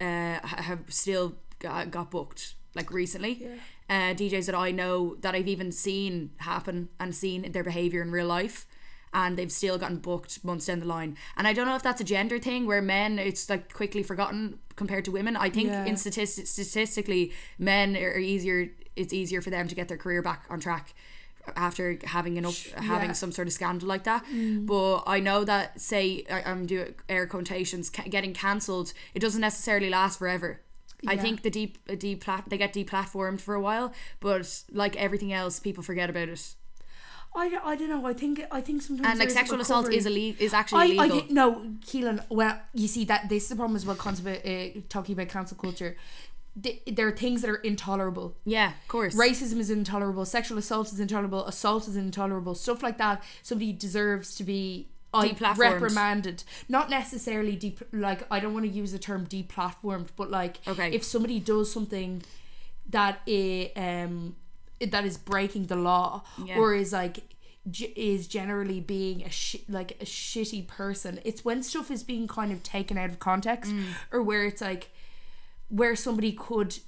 uh, 0.00 0.38
have 0.42 0.80
still 0.88 1.36
got, 1.58 1.90
got 1.90 2.10
booked 2.10 2.54
like 2.74 2.90
recently. 2.90 3.48
Uh, 3.88 4.14
DJs 4.14 4.46
that 4.46 4.54
I 4.54 4.70
know 4.70 5.16
that 5.20 5.34
I've 5.34 5.46
even 5.48 5.70
seen 5.70 6.30
happen 6.38 6.88
and 6.98 7.14
seen 7.14 7.52
their 7.52 7.62
behavior 7.64 8.00
in 8.00 8.10
real 8.10 8.26
life. 8.26 8.66
And 9.12 9.36
they've 9.36 9.52
still 9.52 9.78
gotten 9.78 9.98
booked 9.98 10.42
months 10.44 10.66
down 10.66 10.80
the 10.80 10.86
line. 10.86 11.16
And 11.36 11.46
I 11.46 11.52
don't 11.52 11.66
know 11.66 11.76
if 11.76 11.82
that's 11.82 12.00
a 12.00 12.04
gender 12.04 12.38
thing 12.38 12.66
where 12.66 12.82
men, 12.82 13.18
it's 13.18 13.48
like 13.48 13.72
quickly 13.72 14.02
forgotten 14.02 14.58
compared 14.74 15.04
to 15.04 15.12
women. 15.12 15.36
I 15.36 15.50
think 15.50 15.68
Yeah. 15.68 15.84
in 15.84 15.96
statistics, 15.96 16.50
statistically, 16.50 17.32
men 17.58 17.94
are 17.96 18.16
easier, 18.18 18.70
it's 18.96 19.12
easier 19.12 19.40
for 19.42 19.50
them 19.50 19.68
to 19.68 19.74
get 19.74 19.86
their 19.88 19.98
career 19.98 20.22
back 20.22 20.44
on 20.50 20.58
track 20.60 20.94
after 21.54 21.98
having 22.04 22.38
an 22.38 22.46
up, 22.46 22.54
having 22.76 23.12
some 23.12 23.30
sort 23.30 23.46
of 23.46 23.52
scandal 23.52 23.86
like 23.86 24.04
that. 24.04 24.24
But 24.66 25.02
I 25.06 25.20
know 25.20 25.44
that 25.44 25.78
say 25.80 26.24
I, 26.30 26.42
I'm 26.50 26.64
doing 26.66 26.94
air 27.08 27.26
quotations 27.26 27.90
ca- 27.90 28.08
getting 28.08 28.32
cancelled, 28.32 28.94
it 29.14 29.20
doesn't 29.20 29.42
necessarily 29.42 29.90
last 29.90 30.18
forever. 30.18 30.62
I 31.06 31.16
think 31.16 31.42
the 31.42 31.50
deep 31.50 31.78
uh, 31.88 31.94
deep 31.94 32.24
they 32.48 32.58
get 32.58 32.72
deplatformed 32.74 33.40
for 33.40 33.54
a 33.54 33.60
while, 33.60 33.92
but 34.20 34.62
like 34.72 34.96
everything 34.96 35.32
else, 35.32 35.60
people 35.60 35.82
forget 35.82 36.08
about 36.10 36.28
it. 36.28 36.54
I, 37.36 37.48
don't- 37.48 37.66
I 37.66 37.74
don't 37.74 37.88
know 37.88 38.06
I 38.06 38.12
think 38.12 38.42
I 38.52 38.60
think 38.60 38.80
sometimes 38.82 39.08
And 39.08 39.18
like 39.18 39.30
sexual 39.30 39.60
assault 39.60 39.92
is 39.92 40.06
ille- 40.06 40.36
is 40.38 40.54
actually 40.54 40.82
I, 40.82 40.84
illegal. 40.84 41.04
I 41.04 41.08
think 41.20 41.30
no, 41.30 41.46
Keelan. 41.84 42.24
Well, 42.30 42.60
you 42.72 42.86
see 42.86 43.04
that 43.06 43.28
this 43.28 43.44
is 43.44 43.48
the 43.48 43.56
problem 43.56 43.74
as 43.76 43.84
well. 43.84 43.96
Uh, 44.00 44.80
talking 44.88 45.14
about 45.14 45.28
cancel 45.28 45.56
culture, 45.56 45.96
there 46.54 47.08
are 47.08 47.12
things 47.16 47.42
that 47.42 47.50
are 47.50 47.56
intolerable. 47.56 48.36
yeah, 48.44 48.68
of 48.82 48.88
course. 48.88 49.16
Racism 49.16 49.58
is 49.58 49.70
intolerable. 49.70 50.24
Sexual 50.24 50.58
assault 50.58 50.92
is 50.92 51.00
intolerable. 51.00 51.44
Assault 51.46 51.88
is 51.88 51.96
intolerable. 51.96 52.54
Stuff 52.54 52.82
like 52.82 52.98
that. 52.98 53.22
Somebody 53.42 53.72
deserves 53.72 54.36
to 54.36 54.44
be 54.44 54.88
I- 55.14 55.28
Deplatformed. 55.30 55.58
reprimanded. 55.58 56.44
Not 56.68 56.90
necessarily 56.90 57.56
deep. 57.56 57.80
Like 57.92 58.26
I 58.30 58.40
don't 58.40 58.52
want 58.54 58.66
to 58.66 58.72
use 58.72 58.92
the 58.92 58.98
term 58.98 59.26
deplatformed, 59.26 60.08
but 60.16 60.30
like 60.30 60.60
Okay. 60.66 60.92
if 60.92 61.04
somebody 61.04 61.38
does 61.40 61.72
something 61.72 62.22
that 62.90 63.20
i- 63.28 63.70
um 63.76 64.36
that 64.80 65.04
is 65.04 65.16
breaking 65.16 65.66
the 65.66 65.76
law 65.76 66.22
Yeah. 66.44 66.58
or 66.58 66.74
is 66.74 66.92
like 66.92 67.20
is 67.96 68.26
generally 68.28 68.78
being 68.80 69.22
a 69.24 69.30
shi- 69.30 69.64
like 69.70 69.92
a 70.00 70.04
shitty 70.04 70.66
person 70.66 71.18
it's 71.24 71.42
when 71.46 71.62
stuff 71.62 71.90
is 71.90 72.02
being 72.02 72.28
kind 72.28 72.52
of 72.52 72.62
taken 72.62 72.98
out 72.98 73.08
of 73.08 73.18
context 73.18 73.72
Mm. 73.72 73.84
or 74.12 74.22
where 74.22 74.44
it's 74.44 74.60
like 74.60 74.90
where 75.68 75.96
somebody 75.96 76.32
could 76.32 76.78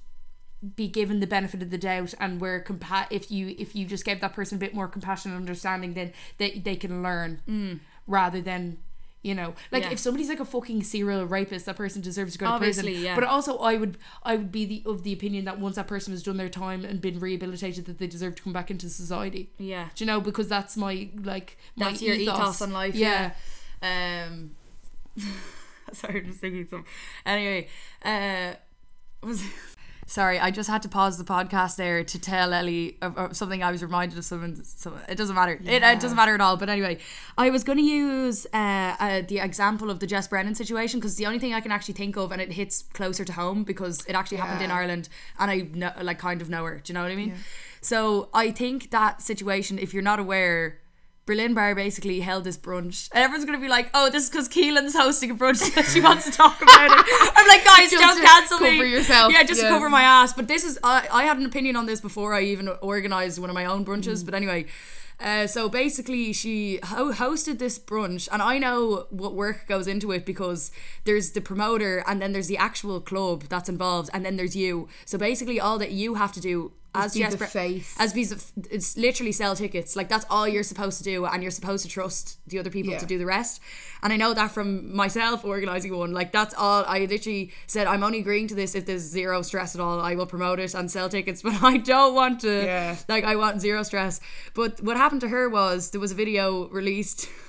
be 0.75 0.87
given 0.87 1.19
the 1.19 1.25
benefit 1.27 1.63
of 1.63 1.71
the 1.71 1.77
doubt 1.79 2.13
and 2.19 2.39
where 2.39 2.61
compa- 2.61 3.07
if 3.09 3.31
you 3.31 3.55
if 3.57 3.75
you 3.75 3.85
just 3.87 4.05
gave 4.05 4.19
that 4.21 4.33
person 4.33 4.57
a 4.57 4.59
bit 4.59 4.75
more 4.75 4.87
compassion 4.87 5.31
and 5.31 5.39
understanding 5.39 5.93
then 5.95 6.13
they, 6.37 6.59
they 6.59 6.75
can 6.75 7.01
learn 7.01 7.41
rather 8.07 8.41
than 8.41 8.77
you 9.21 9.35
know 9.35 9.53
like. 9.71 9.83
Yeah. 9.83 9.91
if 9.91 9.99
somebody's 9.99 10.29
like 10.29 10.39
a 10.39 10.45
fucking 10.45 10.83
serial 10.83 11.25
rapist 11.25 11.65
that 11.65 11.75
person 11.75 12.01
deserves 12.01 12.33
to 12.33 12.39
go 12.39 12.51
to 12.51 12.57
prison 12.57 12.85
yeah. 12.87 13.15
but 13.15 13.23
also 13.23 13.57
I 13.57 13.75
would 13.75 13.97
I 14.23 14.35
would 14.35 14.51
be 14.51 14.65
the 14.65 14.83
of 14.85 15.03
the 15.03 15.11
opinion 15.11 15.45
that 15.45 15.59
once 15.59 15.75
that 15.75 15.87
person 15.87 16.13
has 16.13 16.23
done 16.23 16.37
their 16.37 16.49
time 16.49 16.85
and 16.85 17.01
been 17.01 17.19
rehabilitated 17.19 17.85
that 17.85 17.97
they 17.97 18.07
deserve 18.07 18.35
to 18.35 18.43
come 18.43 18.53
back 18.53 18.71
into 18.71 18.89
society 18.89 19.51
yeah, 19.57 19.89
do 19.95 20.03
you 20.03 20.07
know 20.07 20.21
because 20.21 20.47
that's 20.47 20.77
my 20.77 21.09
like 21.21 21.57
my 21.75 21.89
that's 21.89 22.01
your 22.01 22.15
ethos 22.15 22.61
on 22.61 22.71
life. 22.71 22.95
yeah, 22.95 23.31
Um, 23.81 24.51
sorry, 25.93 26.19
I'm 26.19 26.27
just 26.27 26.39
thinking 26.39 26.67
some. 26.67 26.85
Anyway, 27.25 27.67
uh, 28.03 28.53
was 29.23 29.43
sorry, 30.07 30.39
I 30.39 30.49
just 30.49 30.69
had 30.69 30.81
to 30.81 30.89
pause 30.89 31.17
the 31.17 31.23
podcast 31.23 31.75
there 31.75 32.03
to 32.03 32.19
tell 32.19 32.53
Ellie 32.53 32.97
of, 33.01 33.15
of 33.17 33.37
something 33.37 33.61
I 33.61 33.71
was 33.71 33.83
reminded 33.83 34.17
of. 34.17 34.25
Someone, 34.25 34.63
so 34.63 34.97
it 35.07 35.15
doesn't 35.15 35.35
matter. 35.35 35.59
It, 35.63 35.83
it 35.83 35.99
doesn't 35.99 36.15
matter 36.15 36.33
at 36.33 36.41
all. 36.41 36.57
But 36.57 36.69
anyway, 36.69 36.97
I 37.37 37.49
was 37.51 37.63
going 37.63 37.77
to 37.77 37.83
use 37.83 38.47
uh, 38.53 38.95
uh, 38.99 39.21
the 39.27 39.39
example 39.39 39.91
of 39.91 39.99
the 39.99 40.07
Jess 40.07 40.27
Brennan 40.27 40.55
situation 40.55 40.99
because 40.99 41.17
the 41.17 41.27
only 41.27 41.37
thing 41.37 41.53
I 41.53 41.61
can 41.61 41.71
actually 41.71 41.93
think 41.93 42.17
of, 42.17 42.31
and 42.31 42.41
it 42.41 42.53
hits 42.53 42.81
closer 42.93 43.23
to 43.25 43.33
home 43.33 43.63
because 43.63 44.03
it 44.07 44.13
actually 44.15 44.37
happened 44.37 44.63
in 44.63 44.71
Ireland, 44.71 45.09
and 45.37 45.51
I 45.51 45.57
know, 45.73 45.91
like 46.01 46.17
kind 46.17 46.41
of 46.41 46.49
know 46.49 46.63
her. 46.63 46.79
Do 46.83 46.91
you 46.91 46.95
know 46.95 47.03
what 47.03 47.11
I 47.11 47.15
mean? 47.15 47.35
So 47.81 48.29
I 48.33 48.51
think 48.51 48.89
that 48.91 49.21
situation, 49.21 49.77
if 49.77 49.93
you're 49.93 50.03
not 50.03 50.19
aware. 50.19 50.79
Berlin 51.27 51.53
Bar 51.53 51.75
basically 51.75 52.21
held 52.21 52.43
this 52.45 52.57
brunch. 52.57 53.09
And 53.13 53.23
everyone's 53.23 53.45
going 53.45 53.59
to 53.59 53.61
be 53.63 53.69
like, 53.69 53.91
oh, 53.93 54.09
this 54.09 54.23
is 54.23 54.29
because 54.31 54.47
Keelan's 54.49 54.95
hosting 54.95 55.29
a 55.29 55.35
brunch 55.35 55.61
and 55.77 55.85
she 55.85 56.01
wants 56.01 56.25
to 56.25 56.31
talk 56.31 56.59
about 56.61 56.89
it. 56.89 57.31
I'm 57.37 57.47
like, 57.47 57.63
guys, 57.71 57.91
Just 57.91 58.01
don't 58.01 58.25
cancel 58.25 58.59
me. 58.59 58.71
cover 58.71 58.85
yourself, 58.85 59.31
Yeah, 59.31 59.43
just 59.43 59.61
yeah. 59.61 59.67
to 59.67 59.73
cover 59.75 59.89
my 59.89 60.01
ass. 60.01 60.33
But 60.33 60.47
this 60.47 60.63
is, 60.63 60.79
I, 60.83 61.07
I 61.11 61.23
had 61.25 61.37
an 61.37 61.45
opinion 61.45 61.75
on 61.75 61.85
this 61.85 62.01
before 62.01 62.33
I 62.33 62.41
even 62.41 62.69
organized 62.81 63.37
one 63.39 63.49
of 63.51 63.53
my 63.53 63.65
own 63.65 63.85
Mm. 63.85 63.87
brunches. 63.89 64.25
But 64.25 64.33
anyway, 64.33 64.65
uh, 65.19 65.47
so 65.47 65.67
basically 65.67 66.31
she 66.31 66.79
ho- 66.83 67.11
hosted 67.11 67.59
this 67.59 67.77
brunch 67.77 68.27
and 68.31 68.41
I 68.41 68.57
know 68.57 69.07
what 69.09 69.33
work 69.35 69.67
goes 69.67 69.87
into 69.87 70.11
it 70.11 70.25
because 70.25 70.71
there's 71.05 71.31
the 71.31 71.41
promoter 71.41 72.03
and 72.07 72.21
then 72.21 72.31
there's 72.33 72.47
the 72.47 72.57
actual 72.57 73.01
club 73.01 73.43
that's 73.49 73.67
involved 73.67 74.09
and 74.13 74.23
then 74.25 74.35
there's 74.37 74.55
you. 74.55 74.87
So 75.05 75.17
basically 75.17 75.59
all 75.59 75.77
that 75.79 75.91
you 75.91 76.15
have 76.15 76.31
to 76.33 76.39
do 76.39 76.71
as 76.95 77.13
the 77.13 77.37
Bre- 77.37 77.45
face. 77.45 77.95
as 77.99 78.11
be 78.13 78.23
it's 78.71 78.97
literally 78.97 79.31
sell 79.31 79.55
tickets 79.55 79.95
like 79.95 80.09
that's 80.09 80.25
all 80.29 80.47
you're 80.47 80.63
supposed 80.63 80.97
to 80.97 81.03
do 81.03 81.25
and 81.25 81.43
you're 81.43 81.51
supposed 81.51 81.83
to 81.85 81.89
trust 81.89 82.39
the 82.47 82.57
other 82.57 82.69
people 82.71 82.91
Yeah. 82.93 82.97
to 82.99 83.05
do 83.05 83.17
the 83.19 83.25
rest 83.25 83.61
and 84.01 84.11
I 84.11 84.17
know 84.17 84.33
that 84.33 84.49
from 84.51 84.95
myself 84.95 85.45
organizing 85.45 85.95
one 85.95 86.11
like 86.13 86.31
that's 86.31 86.55
all 86.55 86.83
I 86.87 86.99
literally 87.05 87.51
said 87.67 87.85
I'm 87.87 88.03
only 88.03 88.19
agreeing 88.19 88.47
to 88.47 88.55
this 88.55 88.73
if 88.73 88.85
there's 88.87 89.01
zero 89.03 89.41
stress 89.43 89.75
at 89.75 89.81
all 89.81 89.99
I 89.99 90.15
will 90.15 90.25
promote 90.25 90.59
it 90.59 90.73
and 90.73 90.89
sell 90.89 91.07
tickets 91.09 91.41
but 91.47 91.61
I 91.61 91.77
don't 91.77 92.15
want 92.15 92.39
to 92.41 92.63
Yeah. 92.65 92.95
like 93.07 93.23
I 93.25 93.35
want 93.35 93.61
zero 93.61 93.83
stress 93.83 94.19
but 94.55 94.81
what 94.81 94.97
happened 94.97 95.21
to 95.21 95.27
her 95.29 95.49
was 95.49 95.91
there 95.91 96.01
was 96.01 96.13
a 96.13 96.15
video 96.15 96.67
released 96.69 97.29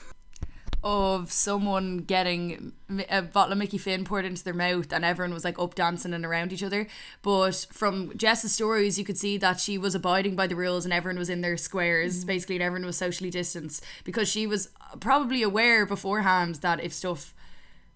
of 0.90 1.30
someone 1.30 1.98
getting 1.98 2.72
a 3.10 3.20
bottle 3.20 3.52
of 3.52 3.58
Mickey 3.58 3.76
Finn 3.76 4.06
poured 4.06 4.24
into 4.24 4.42
their 4.42 4.54
mouth 4.54 4.90
and 4.90 5.04
everyone 5.04 5.34
was 5.34 5.44
like 5.44 5.58
up 5.58 5.74
dancing 5.74 6.14
and 6.14 6.24
around 6.24 6.50
each 6.50 6.62
other. 6.62 6.86
But 7.20 7.66
from 7.70 8.16
Jess's 8.16 8.52
stories, 8.52 8.98
you 8.98 9.04
could 9.04 9.18
see 9.18 9.36
that 9.36 9.60
she 9.60 9.76
was 9.76 9.94
abiding 9.94 10.34
by 10.34 10.46
the 10.46 10.56
rules 10.56 10.86
and 10.86 10.94
everyone 10.94 11.18
was 11.18 11.28
in 11.28 11.42
their 11.42 11.58
squares, 11.58 12.24
mm. 12.24 12.28
basically, 12.28 12.56
and 12.56 12.62
everyone 12.62 12.86
was 12.86 12.96
socially 12.96 13.28
distanced 13.28 13.84
because 14.02 14.30
she 14.30 14.46
was 14.46 14.70
probably 14.98 15.42
aware 15.42 15.84
beforehand 15.84 16.54
that 16.56 16.82
if 16.82 16.94
stuff 16.94 17.34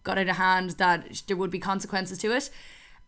got 0.02 0.18
out 0.18 0.28
of 0.28 0.36
hand, 0.36 0.72
that 0.72 1.22
there 1.28 1.36
would 1.38 1.50
be 1.50 1.58
consequences 1.58 2.18
to 2.18 2.36
it. 2.36 2.50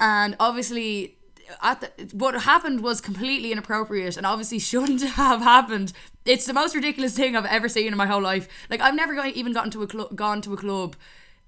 And 0.00 0.34
obviously, 0.40 1.18
the, 1.62 1.90
what 2.12 2.34
happened 2.34 2.82
was 2.82 3.00
completely 3.00 3.52
inappropriate 3.52 4.16
and 4.16 4.26
obviously 4.26 4.58
shouldn't 4.70 5.02
have 5.02 5.40
happened. 5.40 5.92
It's 6.24 6.46
the 6.46 6.54
most 6.54 6.74
ridiculous 6.74 7.16
thing 7.16 7.36
I've 7.36 7.46
ever 7.46 7.68
seen 7.68 7.88
in 7.88 7.96
my 7.96 8.06
whole 8.06 8.22
life. 8.22 8.48
Like 8.70 8.80
I've 8.80 8.94
never 8.94 9.14
even 9.26 9.52
gotten 9.52 9.70
to 9.72 9.82
a 9.82 9.88
cl- 9.88 10.08
gone 10.14 10.40
to 10.42 10.54
a 10.54 10.56
club 10.56 10.96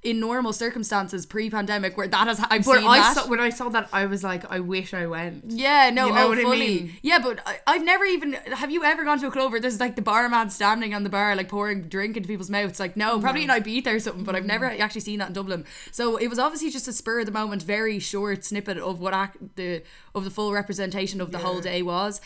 in 0.06 0.20
normal 0.20 0.52
circumstances 0.52 1.26
pre-pandemic 1.26 1.96
where 1.96 2.06
that 2.08 2.26
has 2.28 2.38
I've 2.40 2.64
But 2.64 2.78
seen 2.78 2.86
I 2.86 2.98
that. 2.98 3.14
saw 3.16 3.28
when 3.28 3.40
I 3.40 3.50
saw 3.50 3.68
that, 3.70 3.88
I 3.92 4.06
was 4.06 4.22
like, 4.22 4.50
I 4.50 4.60
wish 4.60 4.94
I 4.94 5.06
went. 5.06 5.44
Yeah, 5.50 5.90
no, 5.90 6.06
You 6.06 6.12
know 6.14 6.24
oh, 6.26 6.28
what 6.28 6.38
I 6.38 6.42
fully. 6.42 6.58
mean? 6.58 6.92
Yeah, 7.02 7.18
but 7.18 7.40
I, 7.44 7.58
I've 7.66 7.84
never 7.84 8.04
even. 8.04 8.34
Have 8.34 8.70
you 8.70 8.84
ever 8.84 9.04
gone 9.04 9.18
to 9.20 9.26
a 9.26 9.30
club 9.30 9.50
where 9.52 9.60
there's 9.60 9.80
like 9.80 9.96
the 9.96 10.02
barman 10.02 10.50
standing 10.50 10.94
on 10.94 11.02
the 11.02 11.10
bar, 11.10 11.34
like 11.34 11.48
pouring 11.48 11.82
drink 11.88 12.16
into 12.16 12.28
people's 12.28 12.50
mouths? 12.50 12.78
Like, 12.80 12.96
no, 12.96 13.18
probably 13.20 13.42
in 13.44 13.50
Ibiza 13.50 13.88
or 13.96 14.00
something, 14.00 14.24
but 14.24 14.36
I've 14.36 14.46
never 14.46 14.66
Mm. 14.70 14.80
actually 14.80 15.00
seen 15.02 15.18
that 15.18 15.28
in 15.28 15.34
Dublin. 15.34 15.64
So 15.90 16.16
it 16.16 16.28
was 16.28 16.38
obviously 16.38 16.70
just 16.70 16.88
a 16.88 16.92
spur 16.92 17.20
of 17.20 17.26
the 17.26 17.32
moment, 17.32 17.62
very 17.64 17.98
short 17.98 18.44
snippet 18.44 18.78
of 18.78 19.00
what 19.00 19.12
ac- 19.12 19.38
the 19.56 19.82
of 20.14 20.24
the 20.24 20.30
full 20.30 20.52
representation 20.52 21.20
of 21.20 21.32
the 21.32 21.38
whole 21.38 21.60
day 21.60 21.82
was. 21.82 22.20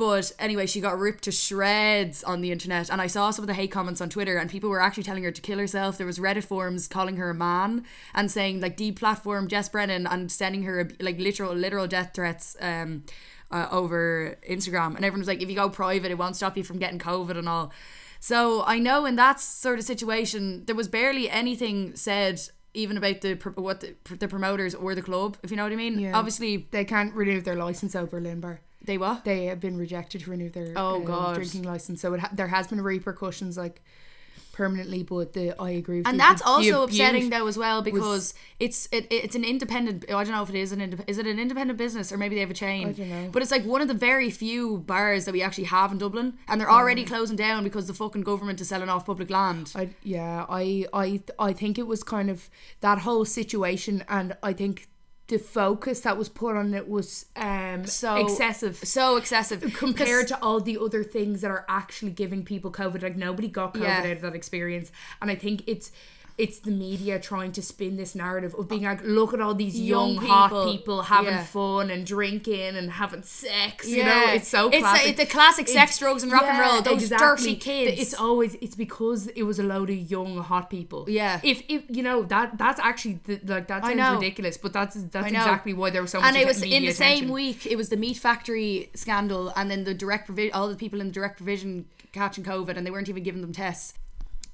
But 0.00 0.32
anyway, 0.38 0.64
she 0.64 0.80
got 0.80 0.98
ripped 0.98 1.24
to 1.24 1.30
shreds 1.30 2.24
on 2.24 2.40
the 2.40 2.50
internet, 2.50 2.88
and 2.88 3.02
I 3.02 3.06
saw 3.06 3.30
some 3.30 3.42
of 3.42 3.48
the 3.48 3.52
hate 3.52 3.70
comments 3.70 4.00
on 4.00 4.08
Twitter, 4.08 4.38
and 4.38 4.48
people 4.48 4.70
were 4.70 4.80
actually 4.80 5.02
telling 5.02 5.24
her 5.24 5.30
to 5.30 5.42
kill 5.42 5.58
herself. 5.58 5.98
There 5.98 6.06
was 6.06 6.18
Reddit 6.18 6.44
forums 6.44 6.88
calling 6.88 7.18
her 7.18 7.28
a 7.28 7.34
man 7.34 7.84
and 8.14 8.30
saying 8.30 8.62
like 8.62 8.78
deplatform 8.78 9.48
Jess 9.48 9.68
Brennan 9.68 10.06
and 10.06 10.32
sending 10.32 10.62
her 10.62 10.88
like 11.00 11.18
literal 11.18 11.52
literal 11.52 11.86
death 11.86 12.12
threats. 12.14 12.56
Um, 12.62 13.04
uh, 13.52 13.66
over 13.72 14.38
Instagram, 14.48 14.94
and 14.94 15.04
everyone 15.04 15.18
was 15.18 15.28
like, 15.28 15.42
"If 15.42 15.50
you 15.50 15.56
go 15.56 15.68
private, 15.68 16.10
it 16.10 16.16
won't 16.16 16.36
stop 16.36 16.56
you 16.56 16.62
from 16.62 16.78
getting 16.78 17.00
COVID 17.00 17.36
and 17.36 17.48
all." 17.48 17.72
So 18.20 18.64
I 18.64 18.78
know 18.78 19.04
in 19.04 19.16
that 19.16 19.40
sort 19.40 19.80
of 19.80 19.84
situation, 19.84 20.64
there 20.66 20.76
was 20.76 20.88
barely 20.88 21.28
anything 21.28 21.96
said 21.96 22.40
even 22.74 22.96
about 22.96 23.20
the 23.20 23.34
what 23.56 23.80
the, 23.80 23.96
the 24.14 24.28
promoters 24.28 24.74
or 24.74 24.94
the 24.94 25.02
club, 25.02 25.36
if 25.42 25.50
you 25.50 25.56
know 25.56 25.64
what 25.64 25.72
I 25.72 25.76
mean. 25.76 25.98
Yeah. 25.98 26.16
Obviously, 26.16 26.68
They 26.70 26.84
can't 26.84 27.12
renew 27.12 27.40
their 27.40 27.56
license 27.56 27.94
over 27.96 28.20
Berlin 28.20 28.40
Bar. 28.40 28.60
They 28.82 28.98
what? 28.98 29.24
They 29.24 29.46
have 29.46 29.60
been 29.60 29.76
rejected 29.76 30.22
to 30.22 30.30
renew 30.30 30.50
their 30.50 30.72
Oh, 30.76 30.96
uh, 31.02 31.04
God. 31.04 31.34
drinking 31.36 31.62
license. 31.64 32.00
So 32.00 32.14
it 32.14 32.20
ha- 32.20 32.30
there 32.32 32.48
has 32.48 32.66
been 32.66 32.80
repercussions 32.80 33.56
like 33.58 33.82
permanently, 34.52 35.02
but 35.02 35.32
the 35.32 35.54
I 35.60 35.70
agree 35.70 35.98
with 35.98 36.06
you. 36.06 36.10
and 36.10 36.20
that's 36.20 36.42
the- 36.42 36.44
the 36.46 36.50
also 36.50 36.82
abuse- 36.82 36.98
upsetting 37.00 37.30
though 37.30 37.46
as 37.46 37.56
well 37.56 37.82
because 37.82 38.34
it's 38.58 38.88
it, 38.92 39.06
it's 39.10 39.34
an 39.34 39.44
independent 39.44 40.04
I 40.10 40.22
don't 40.24 40.32
know 40.32 40.42
if 40.42 40.50
it 40.50 40.56
is 40.56 40.72
an 40.72 40.80
indep- 40.80 41.04
is 41.06 41.18
it 41.18 41.26
an 41.26 41.38
independent 41.38 41.78
business 41.78 42.12
or 42.12 42.18
maybe 42.18 42.34
they 42.34 42.40
have 42.42 42.50
a 42.50 42.54
chain 42.54 42.88
I 42.88 42.92
don't 42.92 43.08
know. 43.08 43.28
but 43.32 43.42
it's 43.42 43.50
like 43.50 43.64
one 43.64 43.80
of 43.80 43.88
the 43.88 43.94
very 43.94 44.28
few 44.30 44.78
bars 44.78 45.24
that 45.24 45.32
we 45.32 45.40
actually 45.40 45.64
have 45.64 45.92
in 45.92 45.98
Dublin 45.98 46.34
and 46.48 46.60
they're 46.60 46.70
already 46.70 47.04
closing 47.04 47.36
down 47.36 47.64
because 47.64 47.86
the 47.86 47.94
fucking 47.94 48.22
government 48.22 48.60
is 48.60 48.68
selling 48.68 48.88
off 48.88 49.06
public 49.06 49.30
land 49.30 49.72
I 49.74 49.90
yeah, 50.02 50.44
I 50.48 50.86
I 50.92 51.22
I 51.38 51.52
think 51.52 51.78
it 51.78 51.86
was 51.86 52.02
kind 52.02 52.28
of 52.28 52.50
that 52.80 52.98
whole 52.98 53.24
situation, 53.24 54.04
and 54.08 54.36
I 54.42 54.52
think 54.52 54.88
the 55.30 55.38
focus 55.38 56.00
that 56.00 56.16
was 56.18 56.28
put 56.28 56.56
on 56.56 56.74
it 56.74 56.86
was 56.88 57.26
um 57.36 57.86
So- 57.86 58.16
excessive 58.16 58.76
so 58.76 59.16
excessive 59.16 59.60
compared 59.74 60.28
to 60.28 60.38
all 60.42 60.60
the 60.60 60.76
other 60.78 61.02
things 61.02 61.40
that 61.42 61.50
are 61.50 61.64
actually 61.68 62.10
giving 62.12 62.44
people 62.44 62.70
COVID. 62.70 63.02
Like 63.02 63.16
nobody 63.16 63.48
got 63.48 63.74
COVID 63.74 63.82
Yeah. 63.82 64.00
out 64.10 64.16
of 64.16 64.20
that 64.22 64.34
experience, 64.34 64.90
and 65.22 65.30
I 65.30 65.36
think 65.36 65.62
it's. 65.66 65.90
It's 66.44 66.58
the 66.60 66.70
media 66.70 67.18
trying 67.20 67.52
to 67.52 67.62
spin 67.62 67.96
this 67.96 68.14
narrative 68.14 68.54
of 68.58 68.68
being 68.68 68.84
like, 68.84 69.00
look 69.04 69.34
at 69.34 69.40
all 69.40 69.54
these 69.54 69.78
young, 69.78 70.14
Young 70.14 70.26
hot 70.26 70.48
people. 70.48 70.72
people 70.72 71.02
having 71.02 71.34
Yeah. 71.34 71.44
fun 71.44 71.90
and 71.90 72.06
drinking 72.06 72.76
and 72.76 72.90
having 72.90 73.22
sex. 73.22 73.88
You 73.88 74.04
know, 74.04 74.24
it's 74.36 74.48
so 74.48 74.68
it's, 74.68 74.78
classic. 74.78 75.08
it's 75.08 75.18
the 75.18 75.26
classic 75.26 75.68
sex, 75.68 75.98
drugs, 75.98 76.22
and 76.22 76.32
rock 76.32 76.44
and 76.44 76.58
roll. 76.58 76.80
Those 76.82 77.08
dirty 77.10 77.56
kids. 77.56 78.00
It's 78.00 78.14
always 78.14 78.54
it's 78.64 78.74
because 78.74 79.26
it 79.40 79.42
was 79.42 79.58
a 79.58 79.62
load 79.62 79.90
of 79.90 79.96
young 80.10 80.38
hot 80.38 80.70
people. 80.70 81.04
Yeah. 81.08 81.40
If 81.42 81.62
if 81.68 81.82
you 81.88 82.02
know 82.02 82.22
that 82.24 82.56
that's 82.56 82.80
actually 82.80 83.20
the, 83.24 83.40
like 83.44 83.66
that 83.68 83.84
sounds 83.84 84.20
ridiculous, 84.20 84.56
but 84.56 84.72
that's 84.72 84.94
that's 85.14 85.26
exactly 85.28 85.74
why 85.74 85.90
there 85.90 86.02
was 86.02 86.10
so 86.12 86.20
much 86.20 86.28
and 86.28 86.36
it 86.36 86.46
was 86.46 86.62
in 86.62 86.70
the 86.70 86.76
attention. 86.88 86.94
same 86.94 87.28
week. 87.28 87.66
It 87.66 87.76
was 87.76 87.88
the 87.90 87.96
meat 87.96 88.16
factory 88.16 88.90
scandal, 88.94 89.52
and 89.56 89.70
then 89.70 89.84
the 89.84 89.94
direct 89.94 90.26
provision. 90.26 90.52
All 90.54 90.68
the 90.68 90.76
people 90.76 91.00
in 91.00 91.08
the 91.08 91.12
direct 91.12 91.36
provision 91.36 91.86
catching 92.12 92.44
COVID, 92.44 92.76
and 92.76 92.86
they 92.86 92.90
weren't 92.90 93.08
even 93.08 93.22
giving 93.22 93.42
them 93.42 93.52
tests. 93.52 93.94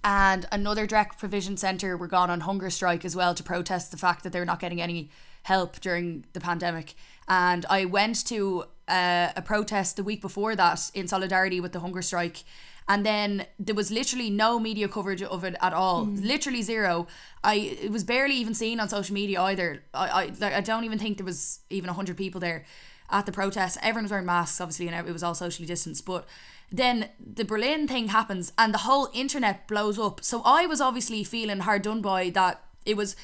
And 0.05 0.47
another 0.53 0.87
direct 0.87 1.19
provision 1.19 1.57
centre 1.57 1.97
were 1.97 2.07
gone 2.07 2.31
on 2.31 2.41
hunger 2.41 2.71
strike 2.71 3.05
as 3.05 3.17
well 3.17 3.35
to 3.35 3.43
protest 3.43 3.91
the 3.91 3.97
fact 3.97 4.23
that 4.23 4.33
they're 4.33 4.45
not 4.45 4.61
getting 4.61 4.81
any 4.81 5.11
help 5.43 5.81
during 5.81 6.25
the 6.33 6.41
pandemic. 6.41 6.95
And 7.29 7.67
I 7.69 7.85
went 7.85 8.25
to 8.27 8.65
uh, 8.89 9.33
a 9.35 9.43
protest 9.43 9.97
the 9.97 10.05
week 10.05 10.21
before 10.21 10.55
that 10.57 10.91
in 10.95 11.09
solidarity 11.09 11.61
with 11.61 11.73
the 11.73 11.81
hunger 11.81 12.03
strike. 12.03 12.45
And 12.89 13.05
then 13.05 13.47
there 13.59 13.75
was 13.75 13.91
literally 13.91 14.31
no 14.31 14.61
media 14.61 14.87
coverage 14.87 15.23
of 15.23 15.43
it 15.43 15.57
at 15.61 15.73
all, 15.73 16.05
literally 16.05 16.63
zero. 16.63 17.09
I 17.43 17.55
it 17.55 17.91
was 17.91 18.05
barely 18.05 18.37
even 18.37 18.55
seen 18.55 18.79
on 18.79 18.89
social 18.89 19.13
media 19.13 19.43
either. 19.43 19.83
I 19.93 20.09
I, 20.09 20.25
like, 20.39 20.53
I 20.55 20.61
don't 20.61 20.85
even 20.85 20.99
think 20.99 21.17
there 21.17 21.27
was 21.27 21.61
even 21.69 21.91
hundred 21.91 22.17
people 22.17 22.41
there 22.41 22.65
at 23.11 23.27
the 23.27 23.33
protest. 23.33 23.79
Everyone 23.83 24.05
was 24.05 24.13
wearing 24.13 24.27
masks, 24.27 24.61
obviously, 24.61 24.87
and 24.87 25.09
it 25.09 25.13
was 25.13 25.25
all 25.25 25.35
socially 25.35 25.67
distanced. 25.67 26.05
But 26.07 26.29
then 26.73 27.11
the 27.19 27.45
Berlin 27.45 27.87
thing 27.89 28.09
happens, 28.09 28.53
and 28.59 28.75
the 28.75 28.79
whole 28.79 29.09
internet 29.15 29.69
blows 29.69 29.99
up. 29.99 30.23
So 30.25 30.43
I 30.45 30.67
was 30.67 30.81
obviously 30.81 31.23
feeling 31.25 31.61
hard 31.61 31.83
done 31.83 32.01
by 32.03 32.31
that. 32.31 32.63
It 32.85 32.97
was 32.97 33.17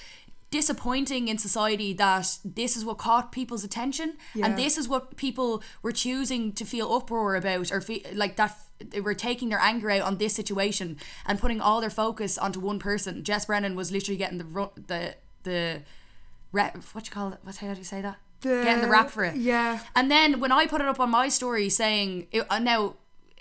disappointing 0.50 1.28
in 1.28 1.38
society 1.38 1.94
that 1.94 2.38
this 2.44 2.76
is 2.76 2.84
what 2.84 2.98
caught 2.98 3.32
people's 3.32 3.64
attention 3.64 4.18
Yeah. 4.34 4.44
and 4.46 4.58
this 4.58 4.76
is 4.76 4.86
what 4.86 5.16
people 5.16 5.62
were 5.82 5.92
choosing 5.92 6.52
to 6.52 6.64
feel 6.66 6.92
uproar 6.92 7.36
about 7.36 7.72
or 7.72 7.80
feel 7.80 8.00
like 8.12 8.36
that 8.36 8.54
they 8.78 9.00
were 9.00 9.14
taking 9.14 9.48
their 9.48 9.58
anger 9.58 9.88
out 9.90 10.02
on 10.02 10.18
this 10.18 10.34
situation 10.34 10.98
and 11.24 11.38
putting 11.40 11.62
all 11.62 11.80
their 11.80 11.88
focus 11.88 12.36
onto 12.36 12.60
one 12.60 12.78
person 12.78 13.24
Jess 13.24 13.46
Brennan 13.46 13.74
was 13.76 13.90
literally 13.90 14.18
getting 14.18 14.36
the 14.36 14.70
the 14.88 15.14
the 15.44 15.80
what 16.50 16.74
you 17.06 17.10
call 17.10 17.32
it 17.32 17.38
what's 17.44 17.58
how 17.58 17.72
do 17.72 17.78
you 17.78 17.84
say 17.84 18.02
that 18.02 18.18
getting 18.42 18.82
the 18.82 18.88
rap 18.88 19.08
for 19.10 19.24
it 19.24 19.36
Yeah. 19.36 19.80
and 19.96 20.10
then 20.10 20.38
when 20.38 20.52
I 20.52 20.66
put 20.66 20.80
it 20.82 20.86
up 20.86 21.00
on 21.00 21.08
my 21.10 21.28
story 21.28 21.70
saying, 21.70 22.26
it, 22.30 22.44
uh, 22.50 22.58
now 22.58 22.96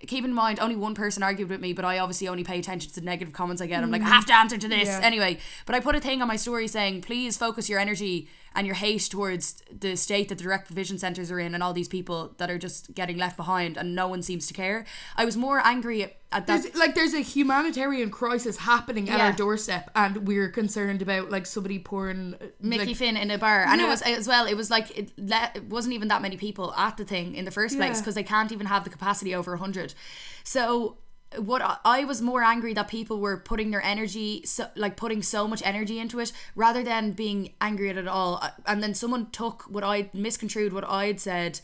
keep 0.08 0.25
in 0.25 0.34
mind, 0.34 0.60
only 0.60 0.75
one 0.75 0.96
person 0.96 1.24
argued 1.24 1.50
with 1.50 1.62
me, 1.62 1.74
but 1.74 1.86
I 1.86 2.00
obviously 2.00 2.27
only 2.27 2.43
pay 2.43 2.60
attention 2.60 2.89
to 2.91 3.00
the 3.00 3.05
negative 3.05 3.34
comments 3.34 3.62
I 3.62 3.67
get. 3.67 3.84
I'm 3.84 3.91
like, 3.91 4.01
I 4.01 4.05
mm-hmm. 4.05 4.13
have 4.13 4.25
to 4.27 4.34
answer 4.34 4.58
to 4.58 4.67
this. 4.67 4.88
Yeah. 4.88 5.00
Anyway, 5.03 5.38
but 5.65 5.75
I 5.75 5.79
put 5.79 5.96
a 5.96 6.00
thing 6.00 6.22
on 6.22 6.27
my 6.27 6.36
story 6.36 6.67
saying, 6.67 7.01
please 7.01 7.38
focus 7.38 7.70
your 7.70 7.79
energy 7.79 8.27
and 8.53 8.67
your 8.67 8.75
hate 8.75 9.08
towards 9.10 9.63
the 9.72 9.96
state 9.96 10.27
that 10.29 10.38
the 10.38 10.43
direct 10.43 10.65
provision 10.67 10.98
centres 10.98 11.31
are 11.31 11.39
in 11.39 11.53
and 11.53 11.63
all 11.63 11.74
these 11.74 11.88
people 11.88 12.34
that 12.38 12.50
are 12.51 12.58
just 12.58 12.93
getting 12.93 13.17
left 13.17 13.38
behind 13.38 13.77
and 13.77 13.96
no 13.96 14.08
one 14.08 14.22
seems 14.22 14.46
to 14.48 14.53
care. 14.53 14.86
I 15.15 15.24
was 15.24 15.38
more 15.38 15.62
angry 15.65 16.03
at, 16.03 16.17
at 16.34 16.48
that. 16.48 16.63
There's, 16.63 16.75
like 16.75 16.93
there's 16.96 17.13
a 17.13 17.22
humanitarian 17.22 18.10
crisis 18.12 18.58
happening 18.58 19.10
at 19.10 19.17
Yeah. 19.20 19.27
our 19.27 19.31
doorstep, 19.34 19.89
and 19.96 20.27
we're 20.27 20.50
concerned 20.50 21.01
about 21.01 21.29
like 21.29 21.46
somebody 21.46 21.79
pouring 21.79 22.36
Mickey 22.60 22.88
like, 22.88 22.96
Finn 22.98 23.15
in 23.17 23.31
a 23.31 23.38
bar, 23.38 23.63
and 23.65 23.79
it 23.79 23.88
was 23.88 24.01
as 24.01 24.27
well. 24.27 24.46
It 24.46 24.55
was 24.55 24.70
like 24.70 24.98
it, 24.98 25.12
le- 25.17 25.51
it 25.55 25.63
wasn't 25.65 25.93
even 25.96 26.10
that 26.10 26.22
many 26.22 26.38
people 26.38 26.74
at 26.75 26.98
the 26.98 27.05
thing 27.05 27.36
in 27.36 27.46
the 27.46 27.51
first 27.51 27.77
place 27.77 28.00
because 28.00 28.15
they 28.15 28.24
can't 28.24 28.51
even 28.51 28.67
have 28.67 28.84
the 28.84 28.89
capacity 28.89 29.34
over 29.34 29.55
hundred. 29.58 29.93
So 30.43 30.98
what 31.38 31.80
I, 31.86 32.04
was 32.04 32.22
more 32.22 32.44
angry 32.44 32.74
that 32.74 32.88
people 32.88 33.20
were 33.20 33.38
putting 33.38 33.72
their 33.72 33.84
energy, 33.84 34.44
so, 34.46 34.68
like 34.76 34.98
putting 34.98 35.22
so 35.22 35.48
much 35.48 35.62
energy 35.66 36.00
into 36.00 36.20
it, 36.20 36.32
rather 36.56 36.84
than 36.84 37.12
being 37.12 37.54
angry 37.62 37.90
at 37.90 37.98
it 37.98 38.08
all. 38.08 38.40
Uh, 38.42 38.52
And 38.66 38.84
then 38.84 38.94
someone 38.94 39.30
took 39.32 39.64
what 39.64 39.84
I 39.84 40.10
misconstrued 40.14 40.74
what 40.74 40.88
I'd 40.88 41.20
said. 41.20 41.60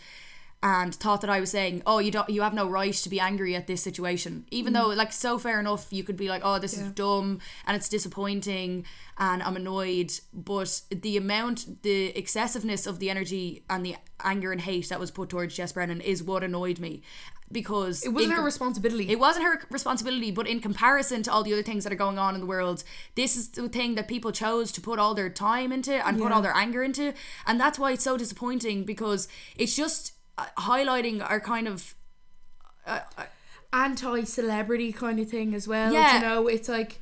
And 0.63 0.93
thought 0.93 1.21
that 1.21 1.29
I 1.29 1.39
was 1.39 1.51
saying, 1.51 1.83
"Oh, 1.85 1.99
you 1.99 2.09
don't, 2.09 2.27
you 2.29 2.41
have 2.41 2.53
no 2.53 2.67
right 2.67 2.93
to 2.93 3.09
be 3.09 3.19
angry 3.19 3.55
at 3.55 3.67
this 3.67 3.81
situation." 3.83 4.45
Even 4.49 4.73
though, 4.73 4.87
mm. 4.87 4.95
like, 4.95 5.13
so 5.13 5.37
fair 5.37 5.59
enough, 5.59 5.87
you 5.91 6.03
could 6.03 6.17
be 6.17 6.29
like, 6.29 6.41
"Oh, 6.43 6.57
this 6.57 6.75
is 6.75 6.91
dumb 6.91 7.39
and 7.67 7.77
it's 7.77 7.87
disappointing, 7.87 8.83
and 9.19 9.43
I'm 9.43 9.55
annoyed." 9.55 10.19
But 10.33 10.81
the 10.89 11.15
amount, 11.15 11.83
the 11.83 12.07
excessiveness 12.17 12.87
of 12.87 12.97
the 12.97 13.11
energy 13.11 13.63
and 13.69 13.85
the 13.85 13.97
anger 14.23 14.51
and 14.51 14.59
hate 14.61 14.89
that 14.89 14.99
was 14.99 15.11
put 15.11 15.29
towards 15.29 15.55
Jess 15.55 15.73
Brennan 15.73 16.01
is 16.01 16.23
what 16.23 16.43
annoyed 16.43 16.79
me, 16.79 17.03
because 17.51 18.03
It 18.03 18.09
wasn't 18.09 18.31
in 18.31 18.37
her 18.37 18.43
responsibility. 18.43 19.09
it 19.09 19.19
wasn't 19.19 19.45
her 19.45 19.61
responsibility, 19.69 20.31
but 20.31 20.47
in 20.47 20.59
comparison 20.59 21.21
to 21.23 21.31
all 21.31 21.43
the 21.43 21.53
other 21.53 21.63
things 21.63 21.83
that 21.83 21.93
are 21.93 21.97
going 21.97 22.17
on 22.17 22.33
in 22.33 22.41
the 22.41 22.47
world, 22.47 22.83
this 23.15 23.35
is 23.35 23.49
the 23.49 23.69
thing 23.69 23.93
that 23.93 24.07
people 24.07 24.31
chose 24.31 24.71
to 24.71 24.81
put 24.81 24.97
all 24.99 25.13
their 25.13 25.29
time 25.29 25.71
into 25.71 25.93
and 26.05 26.17
put 26.17 26.31
all 26.31 26.41
their 26.41 26.55
anger 26.55 26.83
into. 26.83 27.13
And 27.45 27.59
that's 27.59 27.77
why 27.77 27.91
it's 27.91 28.03
so 28.03 28.17
disappointing 28.17 28.85
because 28.85 29.27
it's 29.55 29.75
just 29.75 30.13
highlighting 30.57 31.27
our 31.27 31.39
kind 31.39 31.67
of. 31.67 31.95
anti-celebrity 33.73 34.91
kind 34.93 35.19
of 35.19 35.29
thing 35.29 35.53
as 35.53 35.67
well. 35.67 35.91
Yeah. 35.91 36.15
you 36.15 36.21
know, 36.21 36.47
it's 36.47 36.69
like 36.69 36.99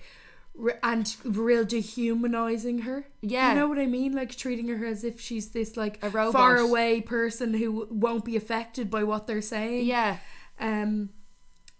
and 0.84 1.15
real 1.24 1.65
dehumanizing 1.65 2.80
her. 2.80 3.06
Yeah. 3.22 3.50
you 3.50 3.60
know 3.60 3.68
what 3.68 3.77
I 3.77 3.86
mean, 3.86 4.13
like 4.13 4.36
treating 4.36 4.68
her 4.70 4.86
as 4.86 5.04
if 5.04 5.20
she's 5.20 5.50
this 5.50 5.75
like 5.75 6.00
A 6.01 6.10
robot. 6.10 6.34
far 6.34 6.58
away 6.58 7.01
person 7.01 7.54
who 7.54 7.88
won't 7.92 8.24
be 8.25 8.36
affected 8.36 8.89
by 8.89 9.04
what 9.04 9.27
they're 9.27 9.42
saying. 9.42 9.86
Yeah. 9.86 10.18
Um, 10.60 11.10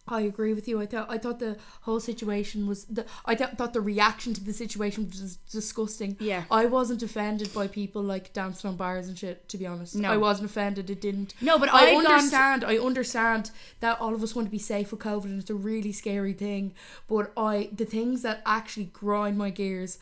I 0.08 0.22
agree 0.22 0.54
with 0.54 0.68
you. 0.68 0.80
I 0.80 0.86
thought 0.86 1.08
I 1.10 1.18
thought 1.18 1.40
the 1.40 1.58
whole 1.82 2.00
situation 2.00 2.68
was 2.68 2.86
the 2.86 3.06
I 3.26 3.34
th- 3.34 3.52
thought 3.58 3.74
the 3.74 3.82
reaction 3.82 4.34
to 4.36 4.44
the 4.44 4.54
situation 4.54 5.08
was 5.10 5.38
disgusting. 5.52 6.16
Yeah. 6.20 6.44
I 6.52 6.66
wasn't 6.68 7.02
offended 7.02 7.52
by 7.56 7.68
people 7.68 8.04
like 8.04 8.32
dancing 8.32 8.70
on 8.70 8.76
bars 8.76 9.08
and 9.08 9.18
shit. 9.18 9.50
To 9.50 9.58
be 9.58 9.66
honest, 9.66 9.96
No. 9.96 10.12
I 10.12 10.18
wasn't 10.18 10.50
offended. 10.52 10.90
It 10.92 11.02
didn't. 11.02 11.34
No, 11.42 11.58
but 11.58 11.74
I 11.74 11.94
gone- 11.94 12.06
understand. 12.06 12.64
I 12.64 12.78
understand 12.78 13.50
that 13.80 14.00
all 14.00 14.14
of 14.14 14.22
us 14.22 14.36
want 14.36 14.48
to 14.48 14.52
be 14.52 14.60
safe 14.60 14.92
with 14.92 15.00
COVID, 15.00 15.26
and 15.26 15.42
it's 15.42 15.50
a 15.50 15.56
really 15.56 15.92
scary 15.92 16.34
thing. 16.34 16.74
But 17.08 17.32
I 17.36 17.70
the 17.76 17.86
things 17.86 18.22
that 18.22 18.44
actually 18.46 18.86
grind 18.94 19.40
my 19.40 19.50
gears 19.50 19.98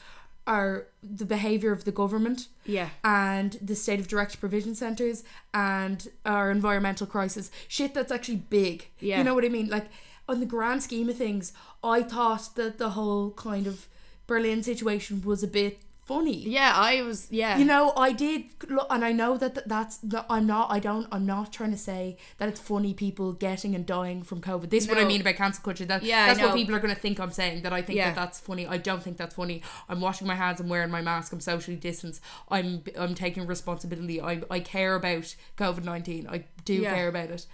are 0.45 0.88
the 1.01 1.25
behavior 1.25 1.71
of 1.71 1.83
the 1.85 1.91
government 1.91 2.47
Yeah. 2.65 2.89
and 3.03 3.57
the 3.62 3.75
state 3.75 4.00
of 4.00 4.07
direct 4.07 4.39
provision 4.39 4.75
centers 4.75 5.23
and 5.53 6.07
our 6.25 6.51
environmental 6.51 7.07
crisis 7.07 7.50
shit 7.67 7.93
that's 7.93 8.12
actually 8.12 8.38
big 8.50 8.88
Yeah. 9.00 9.17
you 9.19 9.23
know 9.23 9.35
what 9.35 9.45
i 9.45 9.50
mean 9.50 9.69
like 9.69 9.88
on 10.27 10.39
the 10.39 10.45
grand 10.45 10.83
scheme 10.83 11.07
of 11.09 11.17
things 11.17 11.53
i 11.83 12.01
thought 12.03 12.55
that 12.55 12.77
the 12.77 12.89
whole 12.91 13.31
kind 13.31 13.67
of 13.67 13.88
Berlin 14.27 14.63
situation 14.63 15.21
was 15.23 15.43
a 15.43 15.47
bit 15.47 15.79
funny. 16.05 16.38
Yeah, 16.38 16.74
I 16.75 17.01
was. 17.01 17.27
Yeah. 17.31 17.57
You 17.57 17.65
know, 17.65 17.93
I 17.95 18.12
did 18.12 18.45
look, 18.69 18.88
and 18.89 19.03
I 19.05 19.12
know 19.12 19.38
that 19.38 19.55
th- 19.55 19.65
that's 19.67 19.98
that 19.98 20.25
I'm 20.29 20.45
not. 20.45 20.69
I 20.72 20.79
don't. 20.79 21.07
I'm 21.12 21.25
not 21.25 21.53
trying 21.53 21.72
to 21.72 21.77
say 21.77 22.17
that 22.38 22.50
it's 22.50 22.60
funny 22.60 22.93
people 22.93 23.33
getting 23.33 23.74
and 23.75 23.86
dying 23.86 24.24
from 24.24 24.41
COVID. 24.41 24.69
This 24.69 24.83
is 24.83 24.89
what 24.89 24.98
I 24.98 25.01
No. 25.03 25.07
mean 25.07 25.22
about 25.22 25.36
cancel 25.36 25.63
culture. 25.63 25.86
That 25.86 26.03
Yeah, 26.03 26.24
I 26.24 26.27
that's 26.27 26.39
what 26.41 26.50
know. 26.50 26.55
people 26.55 26.75
are 26.75 26.79
going 26.79 26.93
to 26.93 27.00
think 27.00 27.19
I'm 27.19 27.31
saying. 27.31 27.63
That 27.63 27.74
I 27.74 27.81
think 27.81 27.98
Yeah. 27.98 28.07
that 28.10 28.15
that's 28.15 28.39
funny. 28.39 28.67
I 28.67 28.77
don't 28.77 29.01
think 29.01 29.17
that's 29.17 29.36
funny. 29.36 29.62
I'm 29.89 30.01
washing 30.01 30.27
my 30.27 30.36
hands. 30.36 30.60
I'm 30.60 30.69
wearing 30.69 30.91
my 30.91 31.01
mask. 31.01 31.31
I'm 31.33 31.39
socially 31.39 31.77
distanced. 31.77 32.22
I'm 32.50 32.83
I'm 32.98 33.15
taking 33.15 33.45
responsibility. 33.48 34.22
I 34.22 34.41
I 34.50 34.60
care 34.60 34.95
about 34.95 35.36
COVID 35.57 35.83
nineteen. 35.83 36.27
I 36.29 36.45
do 36.65 36.74
Yeah. 36.75 36.93
care 36.93 37.07
about 37.07 37.29
it. 37.31 37.45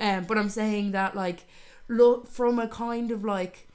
Um, 0.00 0.24
but 0.24 0.38
I'm 0.38 0.48
saying 0.48 0.92
that 0.92 1.14
like 1.14 1.44
look 1.88 2.26
from 2.26 2.58
a 2.58 2.66
kind 2.68 3.10
of 3.10 3.22
like 3.24 3.68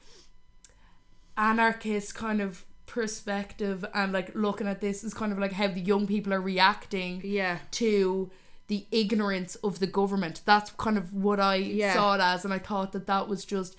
anarchist 1.36 2.14
kind 2.14 2.40
of 2.40 2.64
perspective 2.88 3.84
and 3.94 4.12
like 4.12 4.34
looking 4.34 4.66
at 4.66 4.80
this 4.80 5.04
is 5.04 5.14
kind 5.14 5.30
of 5.32 5.38
like 5.38 5.52
how 5.52 5.68
the 5.68 5.80
young 5.80 6.06
people 6.06 6.32
are 6.34 6.40
reacting 6.40 7.20
Yeah. 7.22 7.58
to 7.72 8.30
the 8.66 8.86
ignorance 8.90 9.54
of 9.56 9.78
the 9.78 9.86
government 9.86 10.40
that's 10.44 10.70
kind 10.72 10.98
of 10.98 11.14
what 11.14 11.38
i 11.40 11.54
Yeah. 11.56 11.94
saw 11.94 12.14
it 12.16 12.20
as 12.20 12.44
and 12.44 12.52
i 12.52 12.58
thought 12.58 12.92
that 12.92 13.06
that 13.06 13.28
was 13.28 13.44
just 13.44 13.76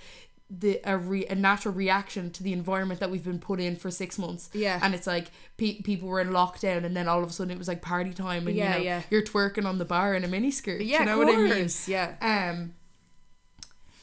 the 0.49 0.79
a, 0.83 0.97
re, 0.97 1.27
a 1.27 1.35
natural 1.35 1.73
reaction 1.75 2.31
to 2.31 2.41
the 2.41 2.53
environment 2.53 2.99
that 3.01 3.11
we've 3.11 3.23
been 3.23 3.37
put 3.39 3.59
in 3.59 3.75
for 3.75 3.91
six 3.91 4.17
months 4.17 4.49
Yeah. 4.53 4.79
and 4.81 4.95
it's 4.95 5.05
like 5.05 5.27
pe- 5.57 5.81
people 5.81 6.07
were 6.07 6.21
in 6.21 6.29
lockdown 6.29 6.85
and 6.85 6.95
then 6.97 7.07
all 7.07 7.21
of 7.21 7.29
a 7.29 7.33
sudden 7.33 7.51
it 7.51 7.57
was 7.59 7.67
like 7.67 7.81
party 7.83 8.13
time 8.13 8.47
and 8.47 8.55
Yeah, 8.55 8.73
you 8.73 8.79
know 8.79 8.85
yeah. 8.85 9.01
you're 9.11 9.21
twerking 9.23 9.65
on 9.65 9.77
the 9.77 9.85
bar 9.85 10.15
in 10.15 10.23
a 10.23 10.27
miniskirt 10.27 10.79
Yeah. 10.85 10.99
you 11.01 11.05
know 11.05 11.17
what 11.19 11.27
i 11.29 11.35
mean 11.35 11.69
Yeah. 11.87 12.13
um. 12.21 12.73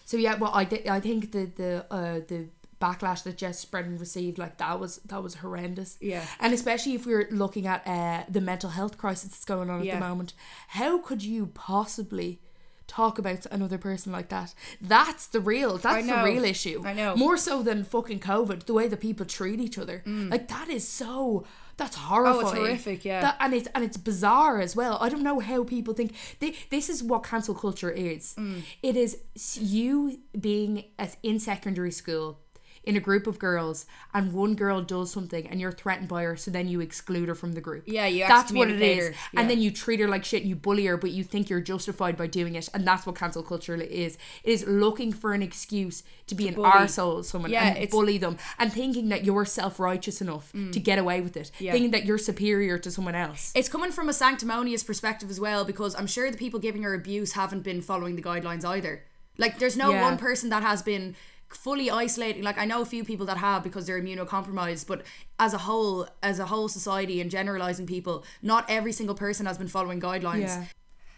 So 0.04 0.16
yeah, 0.16 0.36
well, 0.36 0.52
I 0.54 0.64
th- 0.64 0.86
I 0.86 1.00
think 1.00 1.32
the 1.32 1.46
the 1.46 1.84
uh 1.90 2.20
the 2.28 2.46
backlash 2.80 3.22
that 3.24 3.36
Jess 3.38 3.64
Brennan 3.64 3.98
received, 3.98 4.38
like 4.38 4.58
that 4.58 4.78
was 4.78 4.98
that 5.06 5.22
was 5.22 5.36
horrendous. 5.36 5.96
Yeah. 6.00 6.24
And 6.40 6.52
especially 6.52 6.94
if 6.94 7.06
we're 7.06 7.28
looking 7.30 7.66
at 7.66 7.86
uh 7.86 8.24
the 8.28 8.40
mental 8.40 8.70
health 8.70 8.98
crisis 8.98 9.30
that's 9.30 9.44
going 9.44 9.70
on 9.70 9.80
at 9.80 9.86
Yeah. 9.86 9.98
the 9.98 10.06
moment, 10.08 10.34
how 10.68 10.98
could 10.98 11.22
you 11.22 11.46
possibly? 11.54 12.40
Talk 12.88 13.18
about 13.18 13.46
another 13.46 13.78
person 13.78 14.12
like 14.12 14.28
that. 14.28 14.54
That's 14.80 15.26
the 15.26 15.40
real. 15.40 15.76
That's 15.76 16.06
the 16.06 16.22
real 16.22 16.44
issue. 16.44 16.82
I 16.84 16.92
know. 16.92 17.14
Mm. 17.14 17.18
More 17.18 17.36
so 17.36 17.60
than 17.60 17.82
fucking 17.82 18.20
COVID. 18.20 18.66
The 18.66 18.72
way 18.74 18.86
that 18.86 19.00
people 19.00 19.26
treat 19.26 19.58
each 19.58 19.76
other. 19.76 20.04
Like 20.06 20.46
that 20.46 20.68
is 20.68 20.86
so. 20.86 21.44
That's 21.78 21.96
horrifying. 21.96 22.46
Oh, 22.46 22.50
horrific, 22.60 23.04
yeah. 23.04 23.22
That, 23.22 23.36
and 23.40 23.52
it's 23.54 23.68
and 23.74 23.82
it's 23.82 23.96
bizarre 23.96 24.60
as 24.60 24.76
well. 24.76 24.98
I 25.00 25.08
don't 25.08 25.24
know 25.24 25.40
how 25.40 25.64
people 25.64 25.94
think 25.94 26.14
they, 26.38 26.54
this 26.70 26.88
is 26.88 27.02
what 27.02 27.24
cancel 27.24 27.56
culture 27.56 27.90
is. 27.90 28.34
Mm. 28.38 28.62
It 28.84 28.96
is 28.96 29.18
you 29.60 30.20
being 30.38 30.84
as 30.96 31.16
in 31.24 31.40
secondary 31.40 31.90
school 31.90 32.38
in 32.86 32.96
a 32.96 33.00
group 33.00 33.26
of 33.26 33.38
girls 33.38 33.84
and 34.14 34.32
one 34.32 34.54
girl 34.54 34.80
does 34.80 35.10
something 35.10 35.46
and 35.48 35.60
you're 35.60 35.72
threatened 35.72 36.08
by 36.08 36.22
her 36.22 36.36
so 36.36 36.50
then 36.52 36.68
you 36.68 36.80
exclude 36.80 37.28
her 37.28 37.34
from 37.34 37.52
the 37.54 37.60
group 37.60 37.82
Yeah, 37.86 38.06
you 38.06 38.24
that's 38.28 38.52
what 38.52 38.70
it 38.70 38.80
is 38.80 39.14
yeah. 39.32 39.40
and 39.40 39.50
then 39.50 39.60
you 39.60 39.70
treat 39.72 39.98
her 40.00 40.06
like 40.08 40.24
shit 40.24 40.42
and 40.42 40.48
you 40.48 40.54
bully 40.54 40.86
her 40.86 40.96
but 40.96 41.10
you 41.10 41.24
think 41.24 41.50
you're 41.50 41.60
justified 41.60 42.16
by 42.16 42.28
doing 42.28 42.54
it 42.54 42.68
and 42.72 42.86
that's 42.86 43.04
what 43.04 43.16
cancel 43.16 43.42
culture 43.42 43.74
is 43.74 44.16
it 44.44 44.48
is 44.50 44.64
looking 44.66 45.12
for 45.12 45.34
an 45.34 45.42
excuse 45.42 46.04
to 46.28 46.34
be 46.36 46.46
an 46.48 46.54
bully. 46.54 46.70
arsehole 46.70 47.24
someone 47.24 47.50
Yeah, 47.50 47.74
and 47.74 47.90
bully 47.90 48.18
them 48.18 48.38
and 48.58 48.72
thinking 48.72 49.08
that 49.08 49.24
you're 49.24 49.44
self-righteous 49.44 50.20
enough 50.20 50.52
to 50.52 50.78
get 50.80 50.98
away 50.98 51.20
with 51.20 51.36
it 51.36 51.50
Mm. 51.56 51.60
Yeah. 51.60 51.72
thinking 51.72 51.90
that 51.90 52.04
you're 52.06 52.18
superior 52.18 52.78
to 52.78 52.90
someone 52.90 53.14
else 53.16 53.52
It's 53.56 53.68
coming 53.68 53.90
from 53.90 54.08
a 54.08 54.12
sanctimonious 54.12 54.84
perspective 54.84 55.28
as 55.28 55.40
well 55.40 55.64
because 55.64 55.94
I'm 55.96 56.06
sure 56.06 56.30
the 56.30 56.36
people 56.38 56.60
giving 56.60 56.82
her 56.84 56.94
abuse 56.94 57.32
haven't 57.32 57.62
been 57.62 57.80
following 57.82 58.14
the 58.16 58.22
guidelines 58.22 58.64
either. 58.64 59.02
Like, 59.38 59.58
there's 59.58 59.76
no 59.76 59.90
Yeah. 59.90 60.02
one 60.02 60.16
person 60.18 60.48
that 60.50 60.62
has 60.62 60.82
been 60.82 61.14
fully 61.48 61.90
isolating. 61.90 62.42
Like, 62.42 62.58
I 62.58 62.64
know 62.64 62.82
a 62.82 62.86
few 62.86 63.04
people 63.04 63.26
that 63.26 63.36
have 63.36 63.62
because 63.62 63.86
they're 63.86 64.00
immunocompromised, 64.00 64.86
but 64.86 65.02
as 65.38 65.54
a 65.54 65.58
whole, 65.58 66.08
as 66.22 66.38
a 66.38 66.46
whole 66.46 66.68
society 66.68 67.20
and 67.20 67.30
generalizing 67.30 67.86
people, 67.86 68.24
not 68.42 68.64
every 68.68 68.92
single 68.92 69.14
person 69.14 69.46
has 69.46 69.58
been 69.58 69.68
following 69.68 70.00
guidelines. 70.00 70.48
Yeah. 70.48 70.64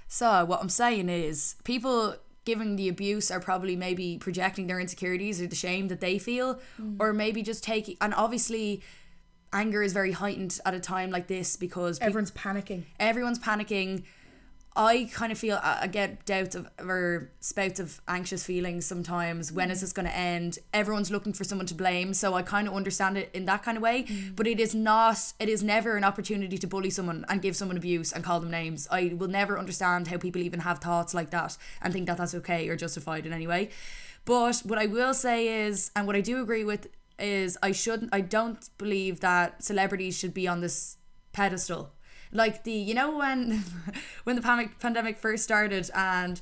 So 0.08 0.44
what 0.44 0.61
I'm 0.61 0.70
saying 0.70 1.08
is 1.08 1.56
people 1.64 2.16
giving 2.44 2.76
the 2.76 2.88
abuse 2.88 3.30
are 3.30 3.40
probably 3.40 3.76
maybe 3.76 4.16
projecting 4.18 4.66
their 4.66 4.80
insecurities 4.80 5.40
or 5.40 5.47
the 5.47 5.54
shame 5.54 5.88
that 5.88 6.00
they 6.00 6.18
feel 6.18 6.58
mm. 6.80 6.97
or 6.99 7.12
maybe 7.12 7.42
just 7.42 7.62
taking 7.62 7.94
and 8.00 8.14
obviously 8.14 8.82
anger 9.52 9.82
is 9.82 9.92
very 9.92 10.12
heightened 10.12 10.58
at 10.64 10.73
a 10.73 10.80
time 10.80 11.11
like 11.11 11.26
this 11.26 11.56
because 11.56 11.99
people 11.99 12.06
everyone's 12.06 12.30
panicking 12.30 12.85
everyone's 12.99 13.38
panicking. 13.38 14.02
I 14.78 15.11
kind 15.12 15.32
of 15.32 15.38
feel 15.38 15.58
I 15.61 15.88
get 15.88 16.25
doubts 16.25 16.54
of 16.54 16.68
or 16.78 17.32
spouts 17.40 17.80
of 17.80 18.00
anxious 18.06 18.44
feelings 18.44 18.87
sometimes. 18.87 19.50
When 19.50 19.73
is 19.73 19.78
mm. 19.78 19.80
this 19.80 19.92
going 19.92 20.06
to 20.06 20.16
end? 20.16 20.61
Everyone's 20.72 21.11
looking 21.11 21.33
for 21.33 21.42
someone 21.42 21.66
to 21.66 21.74
blame, 21.74 22.14
so 22.14 22.35
I 22.35 22.42
kind 22.42 22.68
of 22.68 22.74
understand 22.74 23.18
it 23.18 23.29
in 23.35 23.44
that 23.46 23.64
kind 23.64 23.76
of 23.76 23.83
way. 23.83 24.05
Mm. 24.05 24.37
But 24.37 24.46
it 24.46 24.61
is 24.61 24.76
not. 24.76 25.33
It 25.40 25.48
is 25.48 25.64
never 25.64 25.96
an 25.96 26.05
opportunity 26.05 26.57
to 26.59 26.66
bully 26.68 26.90
someone 26.90 27.24
and 27.29 27.42
give 27.42 27.57
someone 27.57 27.76
abuse 27.76 28.12
and 28.12 28.22
call 28.22 28.38
them 28.38 28.53
names. 28.53 28.87
I 28.88 29.14
will 29.18 29.26
never 29.26 29.59
understand 29.59 30.07
how 30.07 30.16
people 30.16 30.42
even 30.42 30.61
have 30.61 30.79
thoughts 30.79 31.12
like 31.12 31.31
that 31.31 31.57
and 31.83 31.92
think 31.92 32.07
that 32.07 32.16
that's 32.16 32.37
okay 32.37 32.68
or 32.68 32.76
justified 32.76 33.26
in 33.26 33.33
any 33.33 33.48
way. 33.48 33.70
But 34.24 34.61
what 34.61 34.79
I 34.79 34.87
will 34.87 35.12
say 35.12 35.66
is, 35.66 35.90
and 35.96 36.07
what 36.07 36.14
I 36.14 36.20
do 36.20 36.40
agree 36.40 36.62
with 36.62 36.87
is, 37.18 37.59
I 37.64 37.72
shouldn't. 37.72 38.14
I 38.14 38.20
don't 38.20 38.68
believe 38.79 39.18
that 39.20 39.64
celebrities 39.64 40.16
should 40.16 40.35
be 40.35 40.46
on 40.46 40.61
this 40.61 40.98
pedestal 41.33 41.94
like 42.33 42.64
the 42.64 42.73
you 42.73 42.95
know 42.95 43.17
when 43.17 43.64
when 44.25 44.37
the 44.37 44.43
pandemic 44.43 44.79
pandemic 44.79 45.19
first 45.19 45.45
started 45.45 45.91
and 45.95 46.41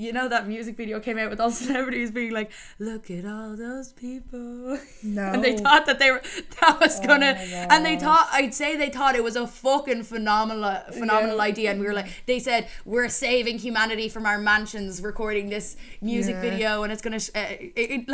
you 0.00 0.12
know 0.12 0.28
that 0.28 0.46
music 0.46 0.76
video 0.76 1.00
came 1.00 1.18
out 1.18 1.28
with 1.28 1.40
all 1.40 1.50
celebrities 1.62 2.12
being 2.12 2.30
like 2.32 2.50
look 2.78 3.10
at 3.10 3.24
all 3.26 3.56
those 3.56 3.92
people. 3.92 4.78
No 5.02 5.22
and 5.32 5.42
they 5.44 5.58
thought 5.58 5.86
that 5.86 5.98
they 5.98 6.10
were 6.12 6.22
that 6.60 6.78
was 6.80 7.00
gonna 7.00 7.34
and 7.72 7.84
they 7.84 7.96
thought 7.98 8.28
I'd 8.32 8.54
say 8.54 8.76
they 8.76 8.90
thought 8.90 9.16
it 9.16 9.24
was 9.24 9.34
a 9.36 9.46
fucking 9.46 10.04
phenomenal 10.04 10.76
phenomenal 10.92 11.36
Yeah. 11.36 11.42
idea 11.42 11.70
and 11.72 11.80
we 11.80 11.86
were 11.86 11.92
like 11.94 12.06
they 12.26 12.38
said 12.38 12.68
we're 12.84 13.08
saving 13.08 13.58
humanity 13.58 14.08
from 14.08 14.24
our 14.24 14.38
mansions 14.38 15.02
recording 15.02 15.48
this 15.50 15.76
music 16.00 16.36
Yeah. 16.36 16.40
video 16.42 16.82
and 16.84 16.92
it's 16.92 17.02
gonna 17.02 17.18
sh- 17.20 17.30
uh, 17.34 17.46
it, 17.58 17.72
it, 17.76 18.04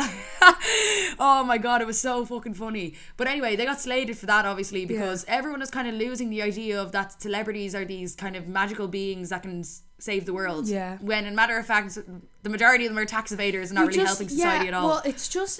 oh 1.19 1.43
my 1.45 1.57
god 1.59 1.81
it 1.81 1.87
was 1.87 1.99
so 1.99 2.25
fucking 2.25 2.55
funny. 2.55 2.95
But 3.15 3.27
anyway 3.27 3.55
they 3.55 3.65
got 3.65 3.79
slated 3.79 4.17
for 4.17 4.25
that 4.25 4.45
obviously 4.45 4.85
because 4.85 5.23
everyone 5.27 5.61
is 5.61 5.69
kind 5.69 5.87
of 5.87 5.93
losing 5.93 6.31
the 6.31 6.41
idea 6.41 6.81
of 6.81 6.91
that 6.93 7.21
celebrities 7.21 7.75
are 7.75 7.85
these 7.85 8.15
kind 8.15 8.35
of 8.35 8.47
magical 8.47 8.87
beings 8.87 9.29
that 9.29 9.43
can 9.43 9.63
save 10.09 10.23
the 10.29 10.33
world 10.39 10.63
Yeah. 10.67 10.97
when 11.11 11.25
in 11.29 11.33
matter 11.41 11.57
of 11.61 11.65
fact 11.73 11.97
the 12.45 12.49
majority 12.57 12.83
of 12.85 12.89
them 12.91 12.99
are 13.03 13.05
tax 13.17 13.25
evaders 13.35 13.67
and 13.69 13.75
not 13.79 13.81
You 13.83 13.87
really 13.91 13.99
just- 14.03 14.11
helping 14.19 14.29
society 14.37 14.65
yeah, 14.65 14.71
at 14.71 14.73
all 14.77 14.87
Well, 14.89 15.01
it's 15.11 15.27
just 15.37 15.53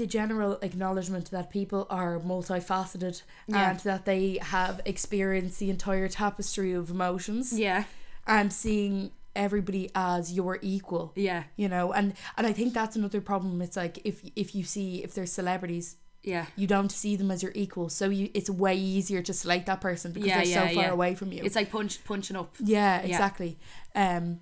the 0.00 0.06
general 0.18 0.52
acknowledgement 0.68 1.26
that 1.36 1.46
people 1.58 1.82
are 1.90 2.14
multifaceted 2.32 3.16
Yeah. 3.46 3.70
and 3.70 3.78
that 3.80 4.04
they 4.04 4.24
have 4.56 4.80
experienced 4.84 5.58
the 5.58 5.70
entire 5.76 6.08
tapestry 6.08 6.72
of 6.80 6.84
emotions 6.90 7.44
yeah 7.66 7.84
and 8.26 8.52
seeing 8.52 8.94
everybody 9.34 9.84
as 9.94 10.32
your 10.38 10.58
equal. 10.62 11.12
yeah 11.28 11.42
You 11.56 11.68
know, 11.74 11.92
and 11.98 12.06
and 12.36 12.44
I 12.50 12.52
think 12.58 12.74
that's 12.74 12.96
another 12.96 13.20
problem. 13.30 13.62
It's 13.66 13.76
like 13.84 13.94
if 14.10 14.16
if 14.36 14.48
you 14.56 14.64
see 14.74 14.88
if 15.04 15.10
there's 15.14 15.32
celebrities, 15.32 15.86
yeah 16.32 16.46
you 16.60 16.66
don't 16.74 16.92
see 17.02 17.16
them 17.20 17.30
as 17.34 17.40
your 17.44 17.52
equal, 17.64 17.88
so 17.88 18.04
you 18.18 18.24
it's 18.38 18.50
way 18.64 18.76
easier 18.96 19.22
to 19.28 19.32
select 19.42 19.64
that 19.70 19.80
person 19.80 20.08
because 20.12 20.28
Yeah, 20.28 20.38
they're 20.38 20.52
yeah, 20.54 20.68
so 20.68 20.74
far 20.74 20.84
yeah. 20.88 20.96
away 20.98 21.10
from 21.20 21.28
you. 21.34 21.42
it's 21.46 21.56
like 21.60 21.70
punch 21.76 21.94
punching 22.10 22.36
up 22.36 22.50
Yeah, 22.76 22.94
exactly. 23.10 23.52
Um, 23.94 24.40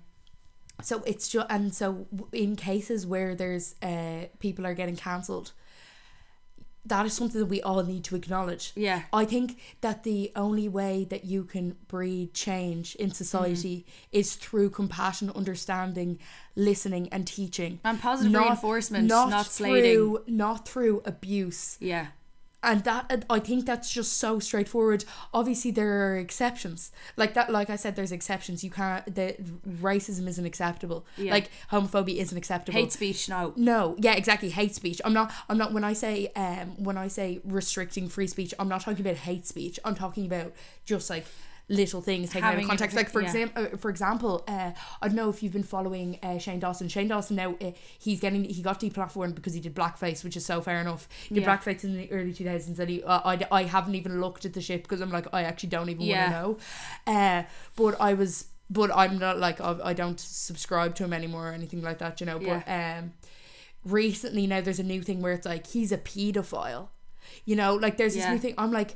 so 0.89 1.01
it's 1.11 1.27
just 1.33 1.47
and 1.49 1.73
so 1.73 1.87
in 2.31 2.55
cases 2.55 2.99
where 3.13 3.31
there's 3.41 3.75
uh 3.81 4.21
people 4.45 4.63
are 4.69 4.75
getting 4.81 4.95
cancelled, 5.09 5.47
that 6.87 7.05
is 7.05 7.13
something 7.13 7.39
that 7.39 7.47
we 7.47 7.61
all 7.61 7.83
need 7.83 8.03
to 8.05 8.15
acknowledge. 8.15 8.71
yeah. 8.75 9.03
I 9.13 9.25
think 9.25 9.59
that 9.81 10.03
the 10.03 10.31
only 10.35 10.67
way 10.67 11.05
that 11.09 11.25
you 11.25 11.43
can 11.43 11.75
breed 11.87 12.33
change 12.33 12.95
in 12.95 13.11
society 13.11 13.77
mm-hmm. 13.79 14.17
is 14.19 14.35
through 14.35 14.69
compassion, 14.71 15.31
understanding, 15.35 16.19
listening, 16.55 17.09
and 17.11 17.27
teaching. 17.27 17.79
and 17.83 18.01
positive 18.01 18.33
reinforcement 18.33 19.07
not, 19.07 19.45
slating 19.45 19.93
through 19.93 20.23
not 20.27 20.67
through 20.67 21.01
abuse. 21.05 21.77
Yeah 21.79 22.07
and 22.63 22.83
that 22.85 23.25
I 23.29 23.39
think 23.39 23.65
that's 23.65 23.91
just 23.91 24.13
so 24.17 24.39
straightforward. 24.39 25.05
Obviously, 25.33 25.71
there 25.71 26.11
are 26.11 26.17
exceptions. 26.17 26.91
Like 27.15 27.33
that, 27.35 27.51
like 27.51 27.69
I 27.69 27.75
said, 27.75 27.95
there's 27.95 28.11
exceptions. 28.11 28.63
You 28.63 28.71
can't. 28.71 29.05
The 29.13 29.35
racism 29.67 30.27
isn't 30.27 30.45
acceptable. 30.45 31.05
Yeah. 31.17 31.31
Like 31.31 31.51
homophobia 31.71 32.17
isn't 32.17 32.37
acceptable. 32.37 32.77
hate 32.77 32.91
speech 32.91 33.29
no 33.29 33.53
No, 33.55 33.95
yeah, 33.99 34.13
exactly. 34.13 34.49
Hate 34.49 34.73
speech. 34.73 34.99
I'm 35.05 35.13
not. 35.13 35.31
I'm 35.49 35.57
not. 35.57 35.71
When 35.71 35.83
I 35.83 35.93
say 35.93 36.31
um, 36.35 36.83
when 36.83 36.97
I 36.97 37.07
say 37.07 37.41
restricting 37.45 38.09
free 38.09 38.27
speech, 38.27 38.53
I'm 38.57 38.67
not 38.67 38.81
talking 38.81 39.05
about 39.05 39.17
hate 39.17 39.45
speech. 39.45 39.79
I'm 39.85 39.95
talking 39.95 40.25
about 40.25 40.53
just 40.85 41.09
like 41.09 41.25
little 41.69 41.99
things 42.01 42.29
taken 42.29 42.47
out 42.47 42.57
of 42.57 42.65
context. 42.65 42.95
Like 42.95 43.09
for 43.09 43.21
yeah. 43.21 43.27
example, 43.27 43.63
uh, 43.73 43.77
for 43.77 43.89
example, 43.89 44.43
uh, 44.47 44.71
I 45.01 45.07
don't 45.07 45.15
know 45.17 45.29
if 45.29 45.43
you've 45.43 45.51
been 45.53 45.63
following 45.63 46.17
uh, 46.23 46.37
Shane 46.37 46.59
Dawson. 46.59 46.87
Shane 46.87 47.09
Dawson 47.09 47.35
now 47.35 47.55
uh, 47.61 47.71
he's 47.99 48.19
getting 48.21 48.45
he 48.45 48.61
got 48.61 48.79
deplatformed 48.79 49.35
because 49.35 49.53
he 49.53 49.59
did 49.59 49.75
blackface, 49.75 50.23
which 50.23 50.37
is 50.37 50.45
so 50.45 50.61
fair 50.61 50.79
enough. 50.79 51.09
He 51.27 51.35
did 51.35 51.43
Yeah. 51.43 51.57
blackface 51.57 51.83
in 51.83 51.97
the 51.97 52.09
early 52.11 52.31
2000s, 52.33 52.79
and 52.79 52.89
he 52.89 53.03
uh, 53.03 53.19
I 53.25 53.45
I 53.51 53.63
haven't 53.63 53.95
even 53.95 54.21
looked 54.21 54.45
at 54.45 54.53
the 54.53 54.61
shit 54.61 54.83
because 54.83 55.01
I'm 55.01 55.11
like 55.11 55.27
I 55.33 55.43
actually 55.43 55.69
don't 55.69 55.89
even 55.89 56.03
Yeah. 56.03 56.41
want 56.41 56.59
to 57.05 57.11
know. 57.11 57.19
Uh, 57.19 57.43
but 57.75 57.99
I 58.01 58.13
was. 58.13 58.45
But 58.69 58.91
I'm 58.93 59.17
not 59.17 59.37
like 59.37 59.61
I, 59.61 59.77
I 59.81 59.93
don't 59.93 60.19
subscribe 60.19 60.93
to 60.95 61.05
him 61.05 61.13
anymore 61.13 61.49
or 61.49 61.53
anything 61.53 61.81
like 61.81 61.99
that, 61.99 62.19
you 62.19 62.25
know. 62.25 62.37
But 62.37 62.67
um, 62.67 63.13
recently 63.85 64.47
now 64.47 64.61
there's 64.61 64.79
a 64.79 64.83
new 64.83 65.01
thing 65.01 65.21
where 65.21 65.33
it's 65.33 65.45
like 65.45 65.67
he's 65.67 65.91
a 65.91 65.97
pedophile 65.97 66.89
You 67.45 67.55
know, 67.55 67.75
like 67.75 67.97
there's 67.97 68.15
Yeah. 68.15 68.23
this 68.23 68.31
new 68.33 68.39
thing. 68.39 68.55
I'm 68.57 68.71
like, 68.71 68.95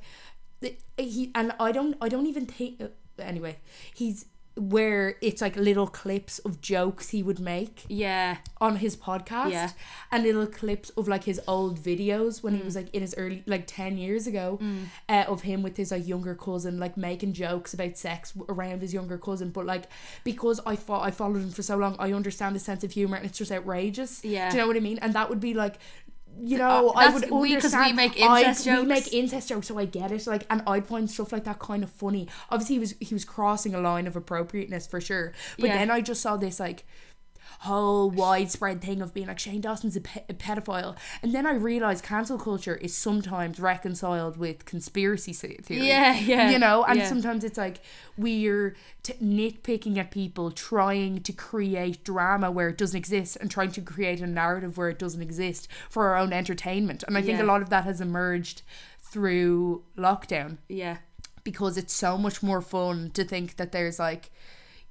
he 0.97 1.31
and 1.35 1.53
I 1.59 1.71
don't 1.71 1.95
I 2.01 2.09
don't 2.09 2.27
even 2.27 2.45
think. 2.45 2.81
uh, 2.81 2.87
Anyway, 3.19 3.57
he's 3.93 4.25
where 4.55 5.15
it's 5.21 5.41
like 5.41 5.55
little 5.55 5.87
clips 5.87 6.39
of 6.39 6.59
jokes 6.59 7.09
he 7.09 7.23
would 7.23 7.39
make 7.39 7.85
Yeah. 7.87 8.37
on 8.59 8.77
his 8.77 8.97
podcast 8.97 9.51
Yeah. 9.51 9.69
and 10.11 10.23
little 10.23 10.45
clips 10.47 10.89
of 10.91 11.07
like 11.07 11.23
his 11.23 11.39
old 11.47 11.79
videos 11.79 12.43
when 12.43 12.55
he 12.55 12.61
was 12.63 12.75
like 12.75 12.93
in 12.93 13.01
his 13.01 13.15
early 13.17 13.43
like 13.45 13.63
10 13.65 13.97
years 13.97 14.27
ago 14.27 14.59
uh, 15.07 15.23
of 15.27 15.43
him 15.43 15.61
with 15.63 15.77
his 15.77 15.91
like 15.91 16.05
younger 16.05 16.35
cousin 16.35 16.79
like 16.79 16.97
making 16.97 17.31
jokes 17.33 17.73
about 17.73 17.97
sex 17.97 18.33
around 18.49 18.81
his 18.81 18.93
younger 18.93 19.17
cousin 19.17 19.51
but 19.51 19.65
like 19.65 19.85
because 20.25 20.59
I 20.65 20.75
thought 20.75 21.05
I 21.07 21.11
followed 21.11 21.41
him 21.43 21.51
for 21.51 21.63
so 21.63 21.77
long 21.77 21.95
I 21.97 22.11
understand 22.11 22.55
his 22.55 22.63
sense 22.63 22.83
of 22.83 22.91
humor 22.91 23.15
and 23.17 23.25
it's 23.25 23.37
just 23.37 23.51
outrageous 23.53 24.23
Yeah. 24.25 24.49
do 24.49 24.57
you 24.57 24.61
know 24.63 24.67
what 24.67 24.75
I 24.75 24.81
mean 24.81 24.97
and 24.99 25.13
that 25.13 25.29
would 25.29 25.39
be 25.39 25.53
like 25.53 25.77
you 26.39 26.57
know, 26.57 26.89
Uh, 26.89 26.93
I 26.99 27.09
would 27.09 27.23
we- 27.23 27.29
'cause 27.29 27.41
we 27.41 27.53
understand. 27.55 27.95
make 27.95 28.19
I- 28.21 28.39
incest 28.41 28.65
We 28.65 28.71
jokes. 28.73 28.87
make 28.87 29.13
incest 29.13 29.49
jokes, 29.49 29.67
so 29.67 29.77
I 29.79 29.85
get 29.85 30.11
it. 30.11 30.25
Like, 30.27 30.45
and 30.49 30.63
I'd 30.67 30.87
find 30.87 31.09
stuff 31.09 31.31
like 31.31 31.43
that 31.43 31.59
kind 31.59 31.83
of 31.83 31.89
funny. 31.91 32.27
Obviously, 32.49 32.75
he 32.75 32.79
was 32.79 32.95
he 32.99 33.13
was 33.13 33.25
crossing 33.25 33.73
a 33.75 33.79
line 33.81 34.07
of 34.07 34.15
appropriateness 34.15 34.87
for 34.87 35.01
sure. 35.01 35.33
But 35.59 35.67
Yeah. 35.67 35.77
then 35.77 35.91
I 35.91 36.01
just 36.01 36.21
saw 36.21 36.37
this 36.37 36.59
like 36.59 36.85
whole 37.65 38.09
widespread 38.09 38.81
thing 38.81 39.01
of 39.03 39.13
being 39.13 39.27
like 39.27 39.37
Shane 39.37 39.61
Dawson's 39.61 39.95
a, 39.95 40.01
pe- 40.01 40.23
a 40.27 40.33
pedophile, 40.33 40.95
and 41.21 41.33
then 41.33 41.45
I 41.45 41.53
realized 41.53 42.03
cancel 42.03 42.39
culture 42.39 42.75
is 42.75 42.95
sometimes 42.97 43.59
reconciled 43.59 44.35
with 44.37 44.65
conspiracy 44.65 45.31
theory. 45.33 45.87
Yeah, 45.87 46.17
yeah, 46.19 46.49
You 46.49 46.57
know, 46.57 46.83
and 46.83 46.97
yeah. 46.99 47.07
sometimes 47.07 47.43
it's 47.43 47.59
like 47.59 47.77
we're 48.17 48.75
t- 49.03 49.13
nitpicking 49.21 49.97
at 49.97 50.09
people, 50.09 50.49
trying 50.51 51.21
to 51.21 51.31
create 51.33 52.03
drama 52.03 52.49
where 52.49 52.69
it 52.69 52.77
doesn't 52.79 52.97
exist, 52.97 53.37
and 53.39 53.51
trying 53.51 53.71
to 53.73 53.81
create 53.81 54.21
a 54.21 54.27
narrative 54.27 54.77
where 54.77 54.89
it 54.89 54.97
doesn't 54.97 55.21
exist 55.21 55.67
for 55.89 56.07
our 56.07 56.17
own 56.17 56.33
entertainment. 56.33 57.03
And 57.07 57.15
I 57.17 57.21
think 57.21 57.37
Yeah. 57.37 57.45
a 57.45 57.47
lot 57.47 57.61
of 57.61 57.69
that 57.69 57.83
has 57.83 58.01
emerged 58.01 58.63
through 59.01 59.83
lockdown 59.97 60.57
Yeah. 60.67 60.97
because 61.43 61.77
it's 61.77 61.93
so 61.93 62.17
much 62.17 62.41
more 62.41 62.61
fun 62.61 63.11
to 63.11 63.23
think 63.23 63.57
that 63.57 63.71
there's 63.71 63.99
like 63.99 64.31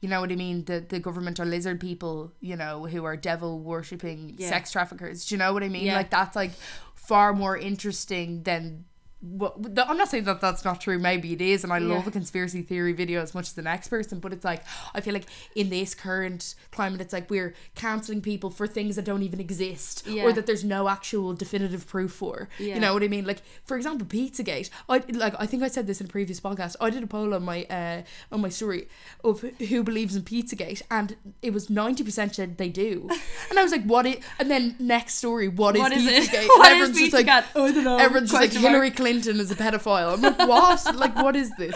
you 0.00 0.08
know 0.08 0.20
what 0.20 0.32
I 0.32 0.36
mean 0.36 0.64
the 0.64 0.80
the 0.80 0.98
government 0.98 1.38
are 1.40 1.44
lizard 1.46 1.80
people 1.80 2.32
you 2.40 2.56
know 2.56 2.86
who 2.86 3.04
are 3.04 3.16
devil 3.16 3.60
worshipping 3.60 4.34
Yeah. 4.38 4.48
sex 4.48 4.72
traffickers 4.72 5.26
do 5.26 5.34
you 5.34 5.38
know 5.38 5.52
what 5.52 5.62
I 5.62 5.68
mean 5.68 5.84
Yeah. 5.86 5.96
like 5.96 6.10
that's 6.10 6.34
like 6.36 6.52
far 6.94 7.32
more 7.32 7.56
interesting 7.56 8.42
than 8.44 8.84
what 9.20 9.54
I'm 9.87 9.98
not 9.98 10.09
saying 10.09 10.24
that 10.24 10.40
that's 10.40 10.64
not 10.64 10.80
true 10.80 10.98
maybe 10.98 11.35
it 11.35 11.42
is 11.42 11.62
and 11.62 11.72
I 11.72 11.78
love 11.78 12.06
a 12.06 12.11
conspiracy 12.11 12.62
theory 12.62 12.94
video 12.94 13.20
as 13.20 13.35
much 13.35 13.48
as 13.48 13.52
the 13.52 13.61
next 13.61 13.88
person 13.88 14.18
but 14.18 14.33
it's 14.33 14.44
like 14.46 14.64
I 14.94 15.02
feel 15.02 15.12
like 15.12 15.26
in 15.54 15.68
this 15.68 15.94
current 15.94 16.54
climate 16.70 17.02
it's 17.02 17.12
like 17.12 17.28
we're 17.28 17.52
cancelling 17.74 18.22
people 18.22 18.48
for 18.48 18.66
things 18.66 18.96
that 18.96 19.04
don't 19.04 19.22
even 19.22 19.38
exist 19.38 20.06
Yeah. 20.06 20.22
or 20.24 20.33
that 20.33 20.46
there's 20.46 20.64
no 20.64 20.88
actual 20.88 21.35
definitive 21.35 21.87
proof 21.87 22.12
for 22.12 22.48
Yeah. 22.59 22.76
you 22.76 22.80
know 22.80 22.94
what 22.94 23.02
I 23.02 23.09
mean? 23.09 23.26
Like 23.26 23.42
for 23.64 23.76
example, 23.76 24.06
Pizzagate. 24.06 24.70
I 24.88 25.02
like 25.12 25.35
I 25.38 25.44
think 25.44 25.62
I 25.62 25.68
said 25.68 25.87
this 25.87 26.00
in 26.00 26.06
a 26.06 26.11
previous 26.11 26.40
podcast. 26.40 26.76
I 26.80 26.88
did 26.88 27.02
a 27.02 27.06
poll 27.06 27.35
on 27.35 27.42
my 27.42 27.64
uh 27.64 28.02
on 28.33 28.40
my 28.40 28.48
story 28.48 28.88
of 29.22 29.40
who 29.42 29.83
believes 29.83 30.16
in 30.16 30.22
Pizzagate, 30.22 30.80
and 30.90 31.16
it 31.42 31.52
was 31.52 31.68
ninety 31.68 32.02
percent 32.04 32.37
said 32.37 32.56
they 32.56 32.70
do. 32.70 33.09
And 33.50 33.59
I 33.59 33.62
was 33.64 33.72
like, 33.72 33.85
what 33.85 34.06
it? 34.06 34.20
And 34.38 34.48
then 34.50 34.76
next 34.78 35.16
story, 35.16 35.48
what 35.48 35.74
is 35.74 35.80
What 35.83 35.92
is 35.92 36.06
it? 36.06 36.30
Pizzagate? 36.30 36.46
What 36.56 36.72
and 36.72 36.80
is 36.83 36.88
everyone's 36.88 36.98
just 36.98 37.12
like? 37.12 37.28
I 37.28 37.40
don't 37.54 37.85
know. 37.85 37.98
Everyone's 37.98 38.30
just 38.30 38.40
like 38.42 38.52
Hillary 38.52 38.90
Clinton 38.90 39.10
is 39.16 39.51
a 39.51 39.55
pedophile. 39.55 40.14
I'm 40.14 40.20
like, 40.23 40.38
what? 40.38 40.96
like, 40.96 41.16
what 41.16 41.37
is 41.37 41.51
this? 41.57 41.75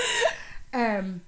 Um. 0.72 1.22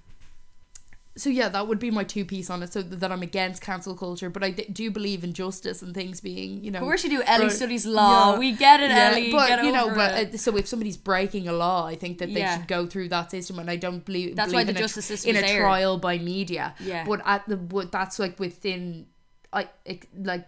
So 1.19 1.31
yeah, 1.31 1.49
that 1.49 1.67
would 1.67 1.79
be 1.79 1.91
my 1.91 2.05
two 2.05 2.27
piece 2.27 2.51
on 2.51 2.63
it. 2.63 2.75
So 2.75 2.83
that 2.83 3.11
I'm 3.11 3.23
against 3.23 3.63
cancel 3.63 3.95
culture, 3.97 4.29
but 4.29 4.45
I 4.45 4.51
d- 4.51 4.67
do 4.71 4.91
believe 4.91 5.25
in 5.25 5.33
justice 5.33 5.81
and 5.81 5.95
things 5.95 6.21
being, 6.21 6.63
you 6.63 6.71
know. 6.71 6.81
Of 6.81 6.85
course 6.85 7.05
you 7.05 7.09
do. 7.11 7.23
Ellie 7.23 7.45
Right. 7.45 7.53
studies 7.53 7.87
law. 7.87 8.33
Yeah. 8.35 8.39
We 8.39 8.53
get 8.53 8.81
it, 8.81 8.91
Yeah, 8.91 9.13
Ellie. 9.13 9.33
but 9.33 9.65
you 9.65 9.73
know, 9.73 9.89
but 9.95 10.35
uh, 10.35 10.37
so 10.37 10.55
if 10.59 10.67
somebody's 10.67 10.99
breaking 10.99 11.49
a 11.49 11.55
law, 11.55 11.87
I 11.87 11.95
think 11.95 12.19
that 12.19 12.27
they 12.35 12.41
Yeah. 12.41 12.59
should 12.59 12.69
go 12.69 12.87
through 12.87 13.09
that 13.09 13.31
system, 13.31 13.59
and 13.59 13.71
I 13.71 13.77
don't 13.77 14.05
believe 14.05 14.37
That's 14.37 14.53
why 14.53 14.65
the 14.65 14.73
in 14.73 14.77
justice 14.77 15.07
a, 15.09 15.17
system 15.17 15.31
in 15.31 15.43
a 15.43 15.47
there. 15.47 15.61
trial 15.63 15.97
by 15.97 16.19
media. 16.19 16.75
Yeah. 16.81 17.07
but 17.07 17.23
at 17.25 17.49
the 17.49 17.57
that's 17.91 18.19
like 18.19 18.39
within, 18.39 19.07
I 19.55 19.69
ex- 19.87 20.07
like 20.19 20.45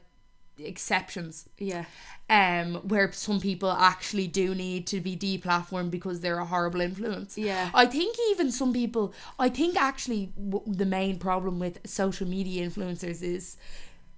exceptions. 0.59 1.49
yeah. 1.59 1.85
Um, 2.31 2.75
where 2.87 3.11
some 3.13 3.41
people 3.41 3.71
actually 3.71 4.27
do 4.27 4.55
need 4.55 4.87
to 4.89 5.01
be 5.01 5.17
deplatformed 5.17 5.91
because 5.91 6.21
they're 6.21 6.39
a 6.39 6.45
horrible 6.45 6.83
influence. 6.83 7.39
Yeah. 7.39 7.71
I 7.73 7.87
think 7.87 8.17
even 8.31 8.53
some 8.53 8.73
people. 8.75 9.15
I 9.39 9.49
think 9.49 9.81
actually 9.81 10.33
w- 10.37 10.63
the 10.67 10.85
main 10.85 11.19
problem 11.19 11.59
with 11.59 11.79
social 11.87 12.29
media 12.29 12.69
influencers 12.69 13.23
is 13.23 13.57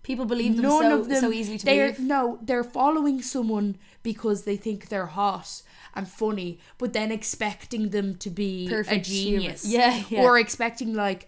People 0.02 0.24
believe 0.24 0.56
them 0.56 0.62
none 0.62 0.82
so, 0.82 1.00
of 1.00 1.08
them 1.08 1.20
so 1.20 1.30
easily 1.30 1.58
to 1.58 1.64
they're 1.66 1.92
believe. 1.92 2.08
no 2.08 2.38
they're 2.42 2.64
following 2.64 3.20
someone 3.20 3.76
because 4.02 4.44
they 4.44 4.56
think 4.56 4.88
they're 4.88 5.06
hot 5.06 5.60
and 5.94 6.08
funny 6.08 6.58
but 6.78 6.92
then 6.92 7.10
expecting 7.12 7.90
them 7.90 8.14
to 8.16 8.30
be 8.30 8.68
Perfect 8.68 9.06
a 9.06 9.10
genius. 9.10 9.64
Yeah, 9.66 10.02
yeah. 10.08 10.22
or 10.22 10.38
expecting 10.38 10.94
like 10.94 11.26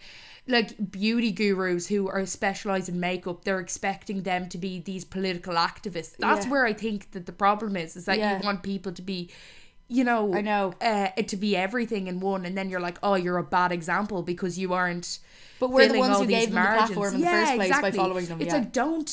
like 0.48 0.90
beauty 0.90 1.30
gurus 1.30 1.86
who 1.86 2.08
are 2.08 2.26
specialized 2.26 2.88
in 2.88 2.98
makeup 2.98 3.44
they're 3.44 3.60
expecting 3.60 4.22
them 4.22 4.48
to 4.48 4.58
be 4.58 4.80
these 4.80 5.04
political 5.04 5.54
activists 5.54 6.16
that's 6.18 6.46
Yeah. 6.46 6.50
where 6.52 6.64
i 6.66 6.72
think 6.72 7.12
that 7.12 7.26
the 7.26 7.32
problem 7.32 7.76
is 7.76 7.96
is 7.96 8.06
that 8.06 8.18
Yeah. 8.18 8.38
you 8.38 8.44
want 8.44 8.62
people 8.64 8.90
to 8.92 9.02
be 9.02 9.30
you 9.98 10.04
know 10.10 10.22
I 10.38 10.40
know. 10.40 10.64
uh, 10.80 11.08
to 11.32 11.36
be 11.36 11.50
everything 11.66 12.04
in 12.10 12.16
one 12.32 12.42
and 12.46 12.54
then 12.58 12.66
you're 12.70 12.84
like 12.88 12.98
oh 13.02 13.16
you're 13.24 13.38
a 13.46 13.48
bad 13.58 13.70
example 13.78 14.22
because 14.32 14.54
you 14.62 14.68
aren't 14.80 15.08
But 15.60 15.68
we're 15.74 15.88
the 15.92 15.98
ones 16.04 16.18
who 16.18 16.26
these 16.26 16.36
gave 16.46 16.50
them 16.52 16.62
the 16.64 16.76
platform 16.78 17.14
in 17.16 17.20
the 17.20 17.26
first 17.38 17.54
place 17.60 17.80
by 17.86 17.90
following 18.02 18.26
them, 18.30 18.38
It's 18.40 18.52
yeah. 18.52 18.58
like 18.60 18.72
don't 18.72 19.10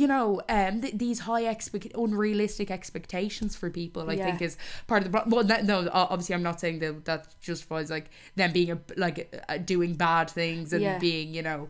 you 0.00 0.06
know 0.14 0.28
um 0.48 0.74
th- 0.82 0.94
these 1.04 1.18
high 1.28 1.44
expect 1.54 1.92
unrealistic 2.04 2.68
expectations 2.78 3.52
for 3.60 3.68
people. 3.80 4.02
I 4.10 4.14
Yeah. 4.14 4.26
think 4.26 4.42
is 4.48 4.54
part 4.90 5.00
of 5.02 5.06
the 5.06 5.12
problem. 5.14 5.30
Well, 5.34 5.44
no, 5.52 5.56
no, 5.82 5.90
obviously 6.12 6.34
I'm 6.36 6.46
not 6.50 6.58
saying 6.62 6.78
that 6.82 7.04
that 7.10 7.22
justifies 7.48 7.88
like 7.96 8.06
them 8.40 8.50
being 8.58 8.70
a, 8.76 8.78
like 9.04 9.18
uh, 9.48 9.58
doing 9.74 9.92
bad 10.08 10.26
things 10.40 10.72
and 10.74 10.82
Yeah. 10.82 10.98
being 11.08 11.28
you 11.38 11.42
know 11.48 11.60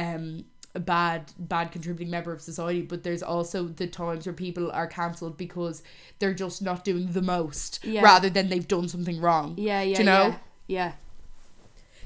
um 0.00 0.24
a 0.74 0.80
bad 0.80 1.32
bad 1.38 1.72
contributing 1.72 2.10
member 2.10 2.32
of 2.32 2.40
society 2.42 2.82
but 2.82 3.02
there's 3.02 3.22
also 3.22 3.64
the 3.68 3.86
times 3.86 4.26
where 4.26 4.32
people 4.34 4.70
are 4.72 4.86
cancelled 4.86 5.36
because 5.36 5.82
they're 6.18 6.34
just 6.34 6.60
not 6.62 6.84
doing 6.84 7.12
the 7.12 7.22
most 7.22 7.82
Yeah. 7.84 8.02
rather 8.02 8.28
than 8.30 8.48
they've 8.48 8.68
done 8.68 8.88
something 8.88 9.20
wrong 9.20 9.54
Yeah, 9.56 9.80
yeah, 9.82 9.96
Do 9.96 10.02
you 10.02 10.06
know 10.06 10.22
yeah. 10.28 10.36
Yeah. 10.66 10.92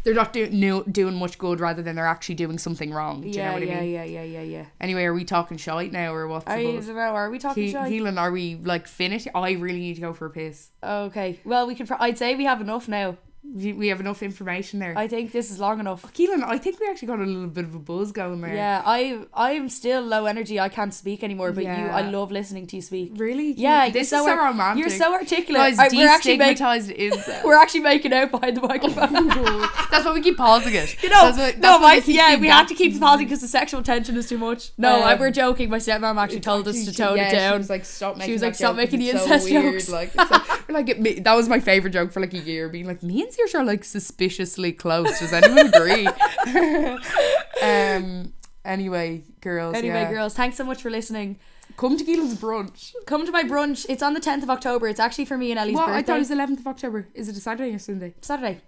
they're 0.04 0.14
not 0.14 0.32
doing 0.32 0.58
no, 0.60 0.82
doing 0.84 1.14
much 1.16 1.38
good 1.38 1.60
rather 1.60 1.82
than 1.82 1.96
they're 1.96 2.06
actually 2.06 2.34
doing 2.36 2.58
something 2.58 2.92
wrong. 2.92 3.20
Do 3.22 3.28
you 3.28 3.34
yeah, 3.34 3.46
know 3.48 3.52
what 3.54 3.66
yeah, 3.66 3.76
I 3.76 3.80
mean? 3.80 3.90
yeah, 3.92 4.04
yeah, 4.04 4.22
yeah, 4.22 4.42
yeah. 4.42 4.64
Anyway, 4.80 5.04
are 5.04 5.14
we 5.14 5.24
talking 5.24 5.56
shite 5.56 5.92
now 5.92 6.12
or 6.14 6.26
what's 6.28 6.46
Are, 6.46 6.56
the 6.56 6.62
you, 6.64 6.72
buzz? 6.74 6.88
are 6.88 7.30
we 7.30 7.38
talking 7.38 7.64
He- 7.64 7.72
shite? 7.72 7.92
Keelan, 7.92 8.18
are 8.18 8.32
we 8.32 8.56
like 8.56 8.86
finished? 8.88 9.28
I 9.34 9.52
really 9.52 9.78
need 9.80 9.94
to 9.94 10.00
go 10.00 10.12
for 10.12 10.26
a 10.26 10.30
piss. 10.30 10.70
Okay. 10.82 11.38
Well, 11.44 11.66
we 11.68 11.74
could. 11.76 11.88
I'd 12.00 12.18
say 12.18 12.34
we 12.34 12.44
have 12.44 12.60
enough 12.60 12.88
now. 12.88 13.16
We 13.54 13.72
we 13.72 13.88
have 13.88 14.00
enough 14.00 14.22
information 14.22 14.78
there. 14.78 14.94
I 14.96 15.08
think 15.08 15.32
this 15.32 15.50
is 15.50 15.58
long 15.58 15.78
enough. 15.80 16.02
Keelan, 16.14 16.42
I 16.42 16.58
think 16.58 16.80
we 16.80 16.88
actually 16.88 17.08
got 17.08 17.18
a 17.18 17.24
little 17.24 17.46
bit 17.48 17.64
of 17.64 17.74
a 17.74 17.78
buzz 17.78 18.12
going 18.12 18.40
there. 18.40 18.54
Yeah, 18.54 18.82
I 18.84 19.24
I'm 19.34 19.68
still 19.68 20.02
low 20.02 20.24
energy. 20.26 20.58
I 20.58 20.68
can't 20.68 20.94
speak 20.94 21.22
anymore. 21.22 21.52
But 21.52 21.64
you, 21.64 21.70
I 21.70 22.02
love 22.02 22.32
listening 22.32 22.66
to 22.68 22.76
you 22.76 22.82
speak. 22.82 23.12
Really? 23.16 23.52
Yeah, 23.52 23.86
this 23.90 23.94
you're 23.94 24.20
is 24.20 24.26
so, 24.26 24.26
so 24.26 24.36
romantic. 24.36 24.80
You're 24.80 24.90
so 24.98 25.12
articulate. 25.12 25.76
Guys, 25.76 25.78
I- 25.78 25.88
we're 25.96 26.08
actually 26.08 26.38
make, 26.38 26.58
we're 27.44 27.60
actually 27.60 27.80
making 27.80 28.12
out 28.12 28.30
behind 28.30 28.56
the 28.56 28.62
microphone. 28.62 29.12
That's 29.90 30.04
why 30.04 30.12
we 30.14 30.22
keep 30.22 30.36
pausing 30.38 30.74
it. 30.74 31.02
You 31.02 31.10
know, 31.10 31.30
that's 31.30 31.38
what, 31.38 31.56
no, 31.58 31.78
that's 31.78 31.82
why 31.82 31.98
my, 31.98 32.02
yeah, 32.06 32.36
we 32.40 32.48
have 32.48 32.66
to 32.68 32.74
keep 32.74 32.98
pausing 32.98 33.26
because 33.26 33.42
the 33.42 33.48
sexual 33.48 33.82
tension 33.82 34.16
is 34.16 34.28
too 34.28 34.38
much. 34.38 34.70
No, 34.78 35.00
I, 35.00 35.12
Um, 35.14 35.20
we're 35.20 35.30
joking. 35.30 35.68
My 35.68 35.78
stepmom 35.78 36.16
actually 36.16 36.40
told 36.40 36.66
us 36.68 36.84
to 36.86 36.92
tone 36.94 37.16
yeah, 37.18 37.26
it 37.26 37.30
She 37.30 37.36
down. 37.36 37.58
was 37.58 37.68
like, 37.70 37.84
stop 37.84 38.16
making. 38.16 38.28
She 38.28 38.32
was 38.32 38.42
like, 38.42 38.54
"Stop 38.54 38.70
joke 38.70 38.76
making 38.78 39.00
the 39.00 39.10
so 39.12 39.18
incest 39.24 39.48
jokes. 39.48 39.88
Like, 39.90 40.14
like, 40.16 40.68
like 40.70 40.88
it, 40.88 41.24
that 41.24 41.34
was 41.34 41.48
my 41.48 41.60
favorite 41.60 41.90
joke 41.90 42.12
for 42.12 42.20
like 42.20 42.32
a 42.32 42.38
year. 42.38 42.68
Being 42.70 42.86
like, 42.86 43.02
me 43.02 43.22
and 43.22 43.32
Are 43.54 43.64
like 43.64 43.84
suspiciously 43.84 44.72
close. 44.72 45.18
Does 45.18 45.32
anyone 45.32 45.72
agree? 45.72 46.06
um. 47.62 48.32
Anyway, 48.64 49.24
girls. 49.40 49.74
Anyway, 49.74 50.02
yeah. 50.02 50.10
girls, 50.10 50.34
thanks 50.34 50.56
so 50.56 50.64
much 50.64 50.80
for 50.80 50.90
listening. 50.90 51.38
come 51.76 51.96
to 51.96 52.04
Keelan's 52.04 52.38
brunch. 52.38 52.92
Come 53.06 53.26
to 53.26 53.32
my 53.32 53.42
brunch. 53.42 53.84
It's 53.88 54.02
on 54.02 54.14
the 54.14 54.20
10th 54.20 54.44
of 54.44 54.50
October. 54.50 54.86
It's 54.86 55.00
actually 55.00 55.24
for 55.24 55.36
me 55.36 55.50
and 55.50 55.58
Ellie's 55.58 55.74
What? 55.74 55.88
I 55.88 56.02
thought 56.02 56.16
it 56.16 56.20
was 56.20 56.30
eleventh 56.30 56.60
of 56.60 56.66
October. 56.68 57.08
Is 57.14 57.28
it 57.28 57.36
a 57.36 57.40
Saturday 57.40 57.74
or 57.74 57.78
Sunday? 57.78 58.14
Saturday. 58.20 58.60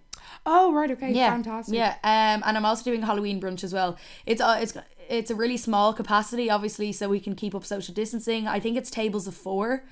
Oh 0.46 0.72
right, 0.74 0.90
okay, 0.90 1.12
yeah, 1.12 1.30
fantastic. 1.30 1.74
Yeah, 1.74 1.94
um, 2.02 2.42
and 2.44 2.56
I'm 2.56 2.66
also 2.66 2.84
doing 2.84 3.02
a 3.02 3.06
Halloween 3.06 3.40
brunch 3.40 3.64
as 3.64 3.72
well. 3.72 3.96
It's 4.26 4.40
uh, 4.40 4.58
it's 4.60 4.76
it's 5.08 5.30
a 5.30 5.34
really 5.34 5.56
small 5.56 5.92
capacity, 5.92 6.50
obviously, 6.50 6.92
so 6.92 7.08
we 7.08 7.20
can 7.20 7.34
keep 7.34 7.54
up 7.54 7.64
social 7.64 7.94
distancing. 7.94 8.46
I 8.46 8.60
think 8.60 8.76
it's 8.76 8.90
tables 8.90 9.26
of 9.26 9.34
four, 9.34 9.84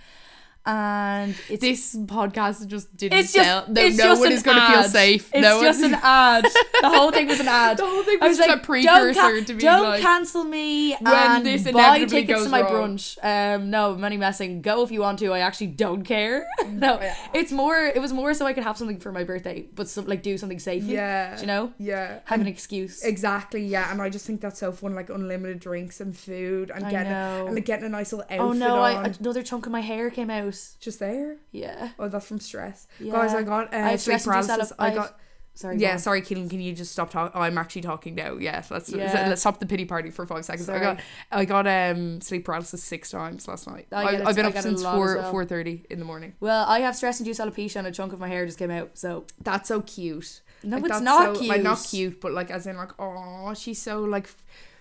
and 0.65 1.35
it's 1.49 1.61
This 1.61 1.97
podcast 1.97 2.67
just 2.69 2.97
didn't 2.97 3.19
it's 3.19 3.33
just 3.33 3.47
sell. 3.49 3.65
No, 3.69 3.83
it's 3.83 3.97
no 3.99 4.05
just 4.05 4.21
one 4.21 4.33
is 4.33 4.43
going 4.43 4.61
to 4.61 4.67
feel 4.73 4.83
safe. 4.85 5.29
It's 5.35 5.43
no 5.43 5.61
just 5.61 5.83
one... 5.83 5.95
an 5.95 6.01
ad. 6.05 6.45
The 6.81 6.89
whole 6.89 7.11
thing 7.11 7.27
was 7.27 7.41
an 7.41 7.49
ad. 7.49 7.79
The 7.79 7.85
whole 7.87 8.03
thing 8.05 8.19
I 8.21 8.29
was 8.29 8.39
was 8.39 8.39
just 8.39 8.49
like, 8.49 8.59
a 8.59 8.65
precursor 8.65 9.21
don't, 9.21 9.47
to 9.47 9.55
be 9.55 9.61
don't 9.61 9.83
like- 9.83 10.01
cancel 10.03 10.45
me 10.45 10.95
When 11.01 11.13
and 11.13 11.45
this 11.47 11.71
buy 11.71 12.05
tickets 12.05 12.45
to 12.45 12.49
my 12.49 12.61
wrong. 12.63 12.97
brunch. 12.97 13.19
Um, 13.25 13.71
no, 13.71 13.95
money 13.97 14.17
messing. 14.17 14.63
Go 14.63 14.83
if 14.83 14.91
you 14.93 15.01
want 15.01 15.19
to. 15.21 15.33
I 15.33 15.41
actually 15.41 15.69
don't 15.69 16.05
care. 16.05 16.47
no, 16.69 17.01
Yeah. 17.01 17.15
it's 17.35 17.51
more. 17.51 17.77
It 17.79 18.01
was 18.01 18.13
more 18.13 18.33
so 18.35 18.47
I 18.47 18.53
could 18.53 18.63
have 18.65 18.79
something 18.79 19.01
for 19.01 19.11
my 19.11 19.25
birthday, 19.25 19.67
but 19.75 19.89
some, 19.89 20.07
like 20.07 20.23
do 20.23 20.39
something 20.39 20.59
safely. 20.61 20.95
Yeah. 20.95 21.35
Do 21.35 21.41
you 21.41 21.47
know, 21.49 21.73
Yeah. 21.79 22.21
have 22.27 22.41
an 22.41 22.47
excuse. 22.47 23.03
Exactly, 23.03 23.65
yeah, 23.67 23.91
and 23.91 24.01
I 24.01 24.09
just 24.11 24.27
think 24.27 24.41
that's 24.41 24.61
so 24.61 24.71
fun, 24.73 24.95
like 24.95 25.11
unlimited 25.11 25.59
drinks 25.61 26.01
and 26.01 26.17
food, 26.17 26.71
and 26.75 26.85
I 26.87 26.91
getting 26.91 27.13
know. 27.13 27.47
and 27.47 27.55
like 27.57 27.65
getting 27.65 27.87
a 27.87 27.89
nice 27.89 28.13
little 28.13 28.25
outfit 28.25 28.41
Oh 28.41 28.53
no! 28.53 28.77
I, 28.77 29.13
another 29.21 29.43
chunk 29.43 29.67
of 29.67 29.73
my 29.73 29.81
hair 29.81 30.09
came 30.11 30.31
out. 30.31 30.52
Just 30.81 30.99
there. 30.99 31.37
Yeah. 31.51 31.91
Oh, 31.99 32.09
that's 32.09 32.27
from 32.27 32.41
stress. 32.41 32.87
Yeah. 33.01 33.13
Guys, 33.13 33.35
I 33.35 33.43
got 33.43 33.73
uh, 33.73 33.77
I 33.77 33.91
have 33.93 34.01
sleep 34.01 34.23
paralysis. 34.23 34.73
I 34.79 34.95
got. 34.95 35.19
Sorry. 35.55 35.77
Yeah, 35.77 35.97
sorry, 35.99 36.23
Keelan. 36.23 36.49
Can 36.49 36.63
you 36.63 36.73
just 36.73 36.93
stop 36.93 37.11
talking? 37.11 37.33
Oh, 37.39 37.43
I'm 37.43 37.59
actually 37.59 37.83
talking 37.83 38.15
now. 38.15 38.39
Yeah, 38.39 38.63
let's 38.71 38.89
Yeah. 38.91 39.27
let's 39.29 39.43
stop 39.43 39.61
the 39.61 39.67
pity 39.67 39.85
party 39.85 40.11
for 40.11 40.25
five 40.25 40.47
seconds. 40.47 40.67
I 40.71 40.79
got 40.79 41.01
I 41.31 41.45
got 41.45 41.67
um 41.67 42.23
sleep 42.23 42.47
paralysis 42.47 42.83
six 42.83 43.11
times 43.11 43.47
last 43.47 43.67
night. 43.69 43.87
I 43.93 44.03
I, 44.17 44.29
I've 44.29 44.35
been 44.37 44.47
I 44.47 44.49
up 44.49 44.55
get 44.55 44.65
it 44.65 44.69
a 44.69 44.79
since 44.79 44.83
four 44.83 45.17
well. 45.19 45.31
four 45.31 45.45
thirty 45.45 45.85
in 45.91 45.99
the 45.99 46.07
morning. 46.07 46.33
Well, 46.41 46.65
I 46.67 46.79
have 46.81 46.97
stress 46.97 47.21
induced 47.21 47.39
alopecia 47.39 47.77
and 47.77 47.87
a 47.87 47.93
chunk 47.93 48.15
of 48.15 48.19
my 48.19 48.29
hair 48.29 48.47
just 48.47 48.59
came 48.59 48.71
out. 48.71 48.97
So 48.97 49.27
That's 49.43 49.69
so 49.69 49.83
cute. 49.83 50.41
no, 50.63 50.79
Like, 50.79 50.91
it's 50.91 51.01
not 51.03 51.35
so- 51.35 51.41
cute. 51.41 51.51
Like 51.51 51.63
not 51.63 51.87
cute, 51.87 52.19
but 52.23 52.33
like 52.33 52.51
as 52.51 52.67
in 52.67 52.79
like 52.79 52.93
oh, 52.99 53.53
she's 53.53 53.83
so 53.83 54.05
like 54.05 54.29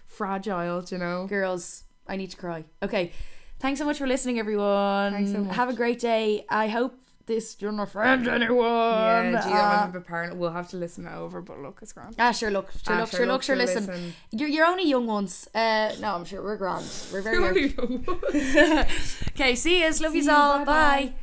fragile. 0.05 0.85
You 0.89 0.97
know. 0.97 1.27
girls. 1.27 1.83
I 2.07 2.15
need 2.15 2.31
to 2.31 2.37
cry. 2.37 2.65
Okay. 2.81 3.11
Thanks 3.61 3.79
so 3.79 3.85
much 3.85 3.97
for 3.99 4.07
listening, 4.07 4.39
everyone. 4.39 5.13
Thanks 5.13 5.31
so 5.31 5.39
much. 5.39 5.55
Have 5.55 5.69
a 5.69 5.73
great 5.73 5.99
day. 5.99 6.45
I 6.49 6.67
hope 6.67 6.95
this 7.27 7.55
you're 7.61 7.71
not 7.71 7.89
friend 7.89 8.27
anyone. 8.27 8.65
Yeah, 8.65 9.41
gee, 9.43 9.51
Uh, 9.51 9.83
I'm 9.85 9.91
a. 9.91 10.37
We'll 10.39 10.51
have 10.51 10.69
to 10.69 10.77
listen 10.77 11.05
it 11.05 11.13
over, 11.13 11.41
but 11.41 11.59
look, 11.59 11.79
it's 11.81 11.93
grand. 11.93 12.15
Ah, 12.17 12.31
sure, 12.31 12.49
look, 12.49 12.71
sure, 12.71 12.95
Ah, 12.95 12.99
look, 13.01 13.11
sure, 13.11 13.27
look, 13.27 13.43
sure, 13.43 13.55
listen. 13.55 14.13
You're, 14.31 14.49
you're 14.49 14.65
only 14.65 14.87
young 14.87 15.05
ones. 15.05 15.47
Uh, 15.53 15.93
no, 15.99 16.15
I'm 16.15 16.25
sure 16.25 16.41
we're 16.43 16.57
grand. 16.57 16.85
We're 17.13 17.21
very. 17.21 17.39
listen. 17.39 18.03
okay, 19.29 19.55
see 19.55 19.81
yous. 19.81 20.01
Love 20.01 20.15
you, 20.15 20.29
all. 20.31 20.59
bye-bye. 20.59 20.65
Bye. 21.05 21.13